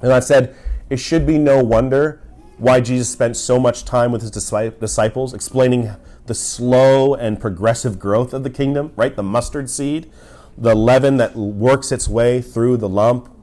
[0.04, 0.56] And I said,
[0.92, 2.22] it should be no wonder
[2.60, 5.90] why Jesus spent so much time with his disciples explaining
[6.28, 9.16] the slow and progressive growth of the kingdom, right?
[9.16, 10.12] The mustard seed,
[10.56, 13.36] the leaven that works its way through the lump.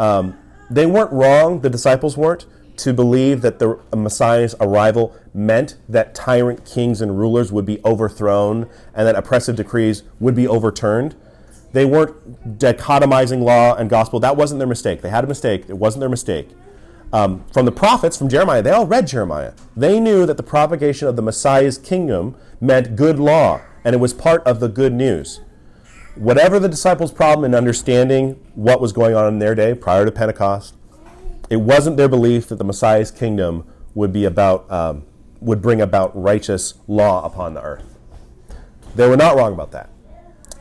[0.00, 0.36] Um,
[0.68, 2.44] they weren't wrong, the disciples weren't,
[2.78, 8.68] to believe that the Messiah's arrival meant that tyrant kings and rulers would be overthrown
[8.94, 11.14] and that oppressive decrees would be overturned.
[11.72, 14.20] They weren't dichotomizing law and gospel.
[14.20, 15.02] That wasn't their mistake.
[15.02, 15.64] They had a mistake.
[15.68, 16.48] It wasn't their mistake.
[17.12, 19.52] Um, from the prophets, from Jeremiah, they all read Jeremiah.
[19.76, 24.12] They knew that the propagation of the Messiah's kingdom meant good law, and it was
[24.12, 25.40] part of the good news.
[26.16, 30.10] Whatever the disciples' problem in understanding what was going on in their day prior to
[30.10, 30.74] Pentecost,
[31.48, 33.64] it wasn't their belief that the Messiah's kingdom
[33.94, 35.04] would be about um,
[35.40, 37.98] would bring about righteous law upon the earth.
[38.96, 39.90] They were not wrong about that.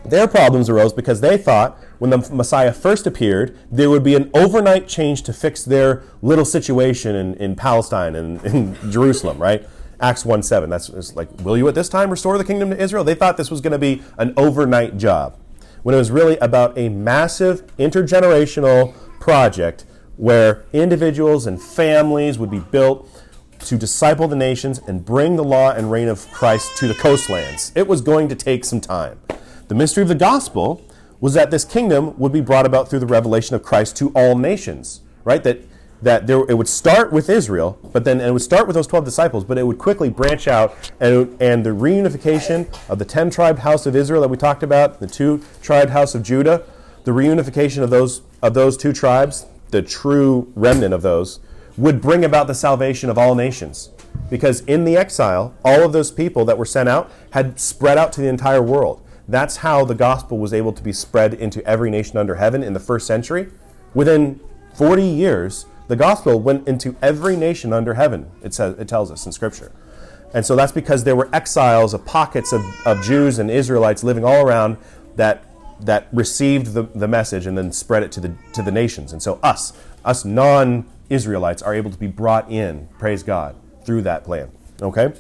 [0.06, 4.30] Their problems arose because they thought when the Messiah first appeared, there would be an
[4.34, 9.68] overnight change to fix their little situation in, in Palestine and in Jerusalem, right?
[10.00, 10.70] Acts 1 7.
[10.70, 13.04] That's like, will you at this time restore the kingdom to Israel?
[13.04, 15.38] They thought this was going to be an overnight job,
[15.84, 19.86] when it was really about a massive intergenerational project
[20.18, 23.10] where individuals and families would be built
[23.60, 27.72] to disciple the nations and bring the law and reign of Christ to the coastlands.
[27.76, 29.20] It was going to take some time.
[29.68, 30.82] The mystery of the gospel
[31.20, 34.38] was that this kingdom would be brought about through the revelation of Christ to all
[34.38, 35.44] nations, right?
[35.44, 35.62] That
[36.02, 39.04] that there, it would start with Israel, but then it would start with those 12
[39.04, 43.60] disciples, but it would quickly branch out, and, and the reunification of the 10 tribe
[43.60, 46.64] house of Israel that we talked about, the two tribe house of Judah,
[47.04, 51.40] the reunification of those, of those two tribes, the true remnant of those,
[51.78, 53.90] would bring about the salvation of all nations.
[54.30, 58.14] Because in the exile, all of those people that were sent out had spread out
[58.14, 59.02] to the entire world.
[59.28, 62.74] That's how the gospel was able to be spread into every nation under heaven in
[62.74, 63.50] the first century.
[63.94, 64.40] Within
[64.76, 69.26] 40 years, the gospel went into every nation under heaven, it, says, it tells us
[69.26, 69.72] in Scripture.
[70.34, 74.26] And so that's because there were exiles of pockets of, of Jews and Israelites living
[74.26, 74.78] all around
[75.16, 75.46] that,
[75.82, 79.14] that received the, the message and then spread it to the, to the nations.
[79.14, 79.74] And so us,
[80.04, 84.52] us non Israelites, are able to be brought in, praise God, through that plan.
[84.82, 85.14] Okay?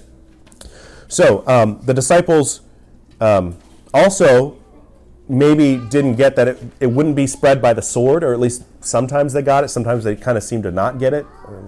[1.08, 2.62] So um, the disciples
[3.22, 3.58] um,
[3.98, 4.58] also
[5.30, 8.64] maybe didn't get that it, it wouldn't be spread by the sword, or at least
[8.80, 9.68] sometimes they got it.
[9.70, 11.26] Sometimes they kind of seem to not get it.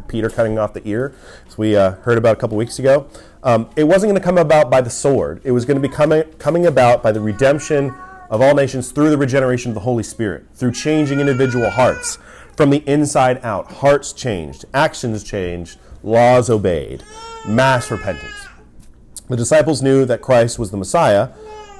[0.07, 1.13] Peter cutting off the ear,
[1.47, 3.07] as we uh, heard about a couple weeks ago.
[3.43, 5.41] Um, it wasn't going to come about by the sword.
[5.43, 7.93] It was going to be coming, coming about by the redemption
[8.29, 12.17] of all nations through the regeneration of the Holy Spirit, through changing individual hearts
[12.55, 13.71] from the inside out.
[13.73, 17.03] Hearts changed, actions changed, laws obeyed,
[17.47, 18.47] mass repentance.
[19.27, 21.29] The disciples knew that Christ was the Messiah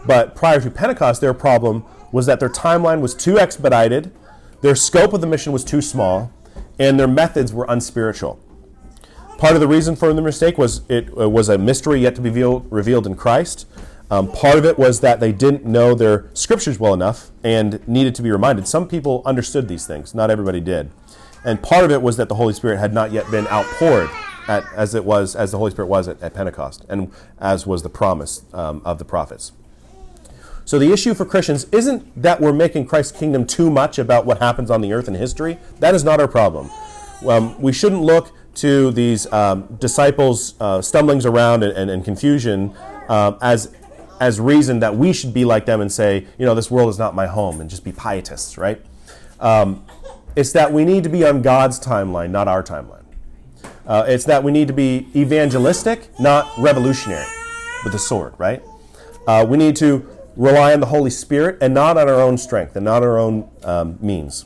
[0.06, 4.12] but prior to Pentecost, their problem was that their timeline was too expedited,
[4.62, 6.32] their scope of the mission was too small,
[6.78, 8.40] and their methods were unspiritual.
[9.38, 12.30] Part of the reason for the mistake was it was a mystery yet to be
[12.30, 13.68] revealed in Christ.
[14.12, 18.16] Um, part of it was that they didn't know their scriptures well enough and needed
[18.16, 18.68] to be reminded.
[18.68, 20.90] Some people understood these things, not everybody did.
[21.46, 24.10] And part of it was that the Holy Spirit had not yet been outpoured
[24.48, 27.84] at, as it was, as the Holy Spirit was at, at Pentecost, and as was
[27.84, 29.52] the promise um, of the prophets.
[30.70, 34.38] So the issue for Christians isn't that we're making Christ's kingdom too much about what
[34.38, 35.58] happens on the earth in history.
[35.80, 36.70] That is not our problem.
[37.28, 42.76] Um, we shouldn't look to these um, disciples' uh, stumblings around and, and, and confusion
[43.08, 43.74] uh, as
[44.20, 47.00] as reason that we should be like them and say, you know, this world is
[47.00, 48.80] not my home, and just be pietists, right?
[49.40, 49.84] Um,
[50.36, 53.06] it's that we need to be on God's timeline, not our timeline.
[53.88, 57.26] Uh, it's that we need to be evangelistic, not revolutionary
[57.84, 58.62] with the sword, right?
[59.26, 60.08] Uh, we need to
[60.40, 63.50] rely on the Holy Spirit and not on our own strength and not our own
[63.64, 64.46] um, means.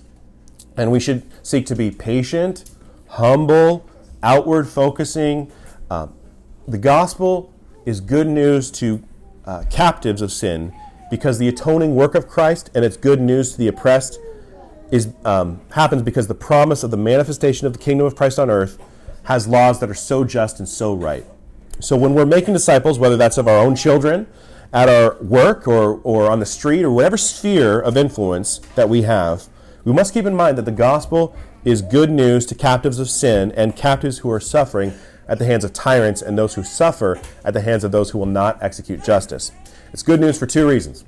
[0.76, 2.72] And we should seek to be patient,
[3.10, 3.88] humble,
[4.24, 5.52] outward focusing.
[5.92, 6.16] Um,
[6.68, 7.54] the gospel
[7.86, 9.04] is good news to
[9.46, 10.74] uh, captives of sin
[11.12, 14.20] because the atoning work of Christ and its good news to the oppressed
[14.90, 18.50] is, um, happens because the promise of the manifestation of the kingdom of Christ on
[18.50, 18.82] earth
[19.26, 21.26] has laws that are so just and so right.
[21.80, 24.26] So when we're making disciples, whether that's of our own children,
[24.74, 29.04] at our work or, or on the street or whatever sphere of influence that we
[29.04, 29.48] have,
[29.86, 33.52] we must keep in mind that the gospel is good news to captives of sin
[33.54, 34.94] and captives who are suffering
[35.28, 38.18] at the hands of tyrants and those who suffer at the hands of those who
[38.18, 39.52] will not execute justice.
[39.94, 41.06] It's good news for two reasons.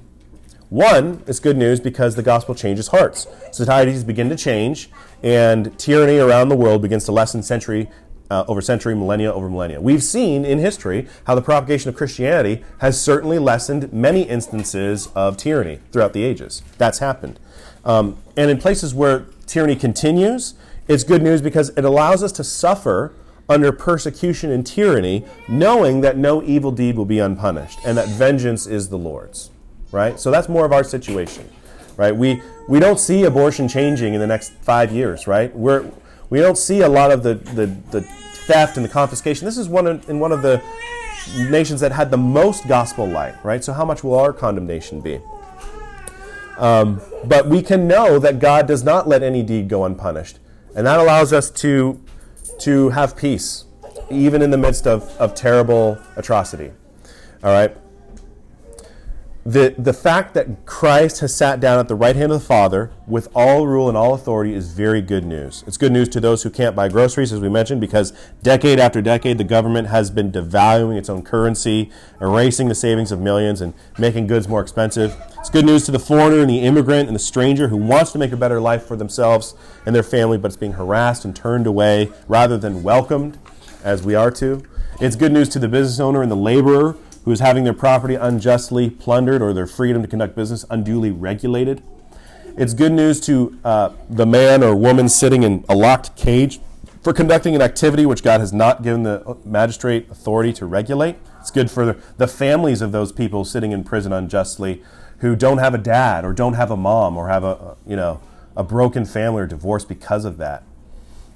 [0.70, 3.28] One, it's good news because the gospel changes hearts.
[3.51, 4.89] Societies begin to change,
[5.22, 7.89] and tyranny around the world begins to lessen century
[8.30, 9.82] uh, over century, millennia over millennia.
[9.82, 15.38] We've seen in history how the propagation of Christianity has certainly lessened many instances of
[15.38, 16.61] tyranny throughout the ages.
[16.78, 17.39] That's happened.
[17.84, 20.55] Um, and in places where tyranny continues,
[20.88, 23.13] it's good news because it allows us to suffer
[23.47, 28.65] under persecution and tyranny, knowing that no evil deed will be unpunished and that vengeance
[28.65, 29.51] is the Lord's.
[29.91, 30.19] Right?
[30.19, 31.47] So that's more of our situation.
[31.95, 32.15] Right?
[32.15, 35.55] We we don't see abortion changing in the next five years, right?
[35.55, 35.86] We're
[36.36, 39.45] we don't see a lot of the, the, the theft and the confiscation.
[39.45, 40.61] This is one of, in one of the
[41.49, 43.63] nations that had the most gospel light, right?
[43.63, 45.21] So how much will our condemnation be?
[46.57, 50.39] Um, but we can know that God does not let any deed go unpunished.
[50.75, 52.03] And that allows us to,
[52.59, 53.63] to have peace,
[54.11, 56.73] even in the midst of, of terrible atrocity.
[57.45, 57.77] All right?
[59.48, 62.89] The, the fact that Christ has sat down at the right hand of the Father
[63.06, 65.64] with all rule and all authority is very good news.
[65.68, 69.04] It's good news to those who can't buy groceries, as we mentioned, because decade after
[69.04, 73.76] decade the government has been devaluing its own currency, erasing the savings of millions, and
[74.00, 75.16] making goods more expensive.
[75.38, 78.18] It's good news to the foreigner and the immigrant and the stranger who wants to
[78.18, 79.54] make a better life for themselves
[79.86, 83.38] and their family, but is being harassed and turned away rather than welcomed,
[83.84, 84.64] as we are to.
[85.00, 88.15] It's good news to the business owner and the laborer who is having their property
[88.15, 91.82] unjustly plundered or their freedom to conduct business unduly regulated.
[92.55, 96.61] It's good news to uh, the man or woman sitting in a locked cage
[97.03, 101.17] for conducting an activity which God has not given the magistrate authority to regulate.
[101.41, 104.82] It's good for the families of those people sitting in prison unjustly
[105.19, 108.21] who don't have a dad or don't have a mom or have a you know
[108.55, 110.63] a broken family or divorce because of that.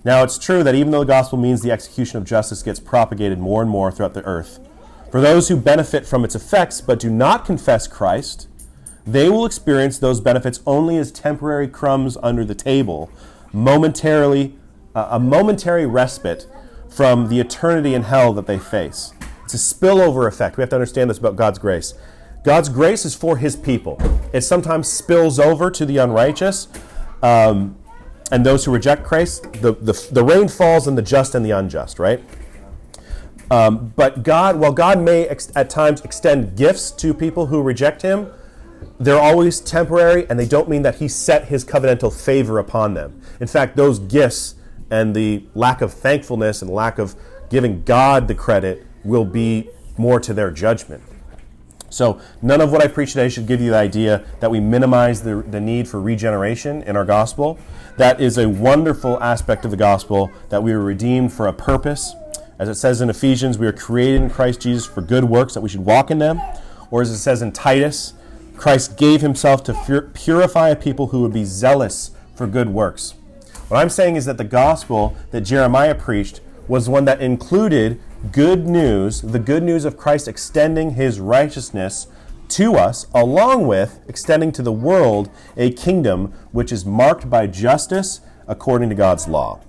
[0.06, 3.40] Now it's true that even though the gospel means the execution of justice gets propagated
[3.40, 4.60] more and more throughout the earth,
[5.12, 8.48] for those who benefit from its effects but do not confess Christ,
[9.06, 13.10] they will experience those benefits only as temporary crumbs under the table,
[13.52, 14.56] momentarily,
[14.94, 16.48] uh, a momentary respite
[16.88, 19.14] from the eternity in hell that they face.
[19.44, 20.58] It's a spillover effect.
[20.58, 21.96] We have to understand this about God's grace.
[22.44, 23.98] God's grace is for his people.
[24.32, 26.68] It sometimes spills over to the unrighteous
[27.22, 27.78] um,
[28.32, 29.52] and those who reject Christ.
[29.54, 32.24] The, the, the rain falls on the just and the unjust, right?
[33.52, 38.02] Um, but God, while God may ex- at times extend gifts to people who reject
[38.02, 38.32] Him,
[39.00, 43.22] they're always temporary and they don't mean that He set His covenantal favor upon them.
[43.40, 44.56] In fact, those gifts
[44.92, 47.16] and the lack of thankfulness and lack of
[47.50, 51.04] giving God the credit will be more to their judgment.
[51.92, 55.24] So, none of what I preach today should give you the idea that we minimize
[55.24, 57.58] the, the need for regeneration in our gospel.
[57.98, 62.14] That is a wonderful aspect of the gospel that we were redeemed for a purpose
[62.60, 65.62] as it says in Ephesians, we are created in Christ Jesus for good works that
[65.62, 66.42] we should walk in them.
[66.92, 68.14] Or as it says in Titus,
[68.58, 73.14] Christ gave himself to purify a people who would be zealous for good works.
[73.70, 78.02] What I'm saying is that the gospel that Jeremiah preached was one that included
[78.34, 82.08] good news, the good news of Christ extending his righteousness
[82.50, 88.20] to us, along with extending to the world a kingdom which is marked by justice
[88.48, 89.62] according to God's law.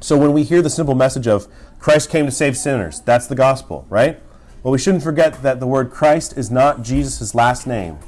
[0.00, 1.46] So when we hear the simple message of
[1.80, 3.00] Christ came to save sinners.
[3.00, 4.20] That's the gospel, right?
[4.62, 7.98] Well, we shouldn't forget that the word Christ is not Jesus' last name.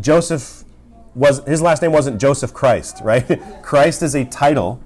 [0.00, 0.64] Joseph
[1.14, 3.40] was his last name wasn't Joseph Christ, right?
[3.62, 4.82] Christ is a title,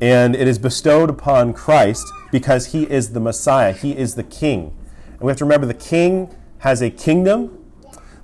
[0.00, 3.72] and it is bestowed upon Christ because he is the Messiah.
[3.72, 4.76] He is the King.
[5.12, 7.72] And we have to remember the King has a kingdom,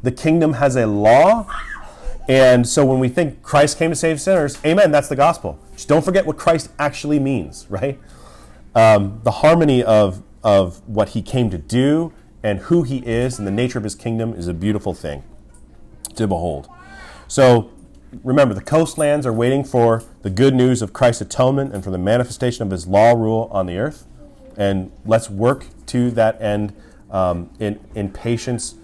[0.03, 1.47] the kingdom has a law.
[2.29, 5.59] And so when we think Christ came to save sinners, amen, that's the gospel.
[5.73, 7.99] Just don't forget what Christ actually means, right?
[8.77, 12.12] Um, the harmony of, of what he came to do
[12.43, 15.24] and who he is and the nature of his kingdom is a beautiful thing
[16.14, 16.68] to behold.
[17.27, 17.70] So
[18.22, 21.99] remember, the coastlands are waiting for the good news of Christ's atonement and for the
[21.99, 24.07] manifestation of his law rule on the earth.
[24.59, 26.74] And let's work to that end
[27.11, 28.74] um, in, in patience,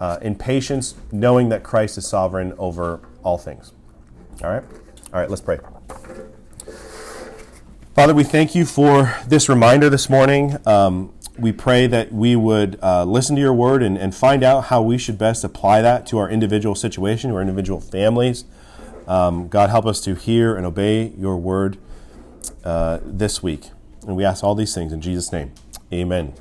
[0.00, 3.72] uh, in patience, knowing that Christ is sovereign over all things.
[4.42, 4.64] All right?
[5.12, 5.58] All right, let's pray.
[7.94, 10.56] Father, we thank you for this reminder this morning.
[10.66, 14.62] Um, we pray that we would uh, listen to your word and, and, find out
[14.62, 18.46] how we should best apply that to our individual situation, to our individual families.
[19.06, 21.78] Um, God, help us to hear and obey your word
[22.64, 23.70] uh, this week.
[24.08, 25.52] And we ask all these things in Jesus' name.
[25.92, 26.34] Amen.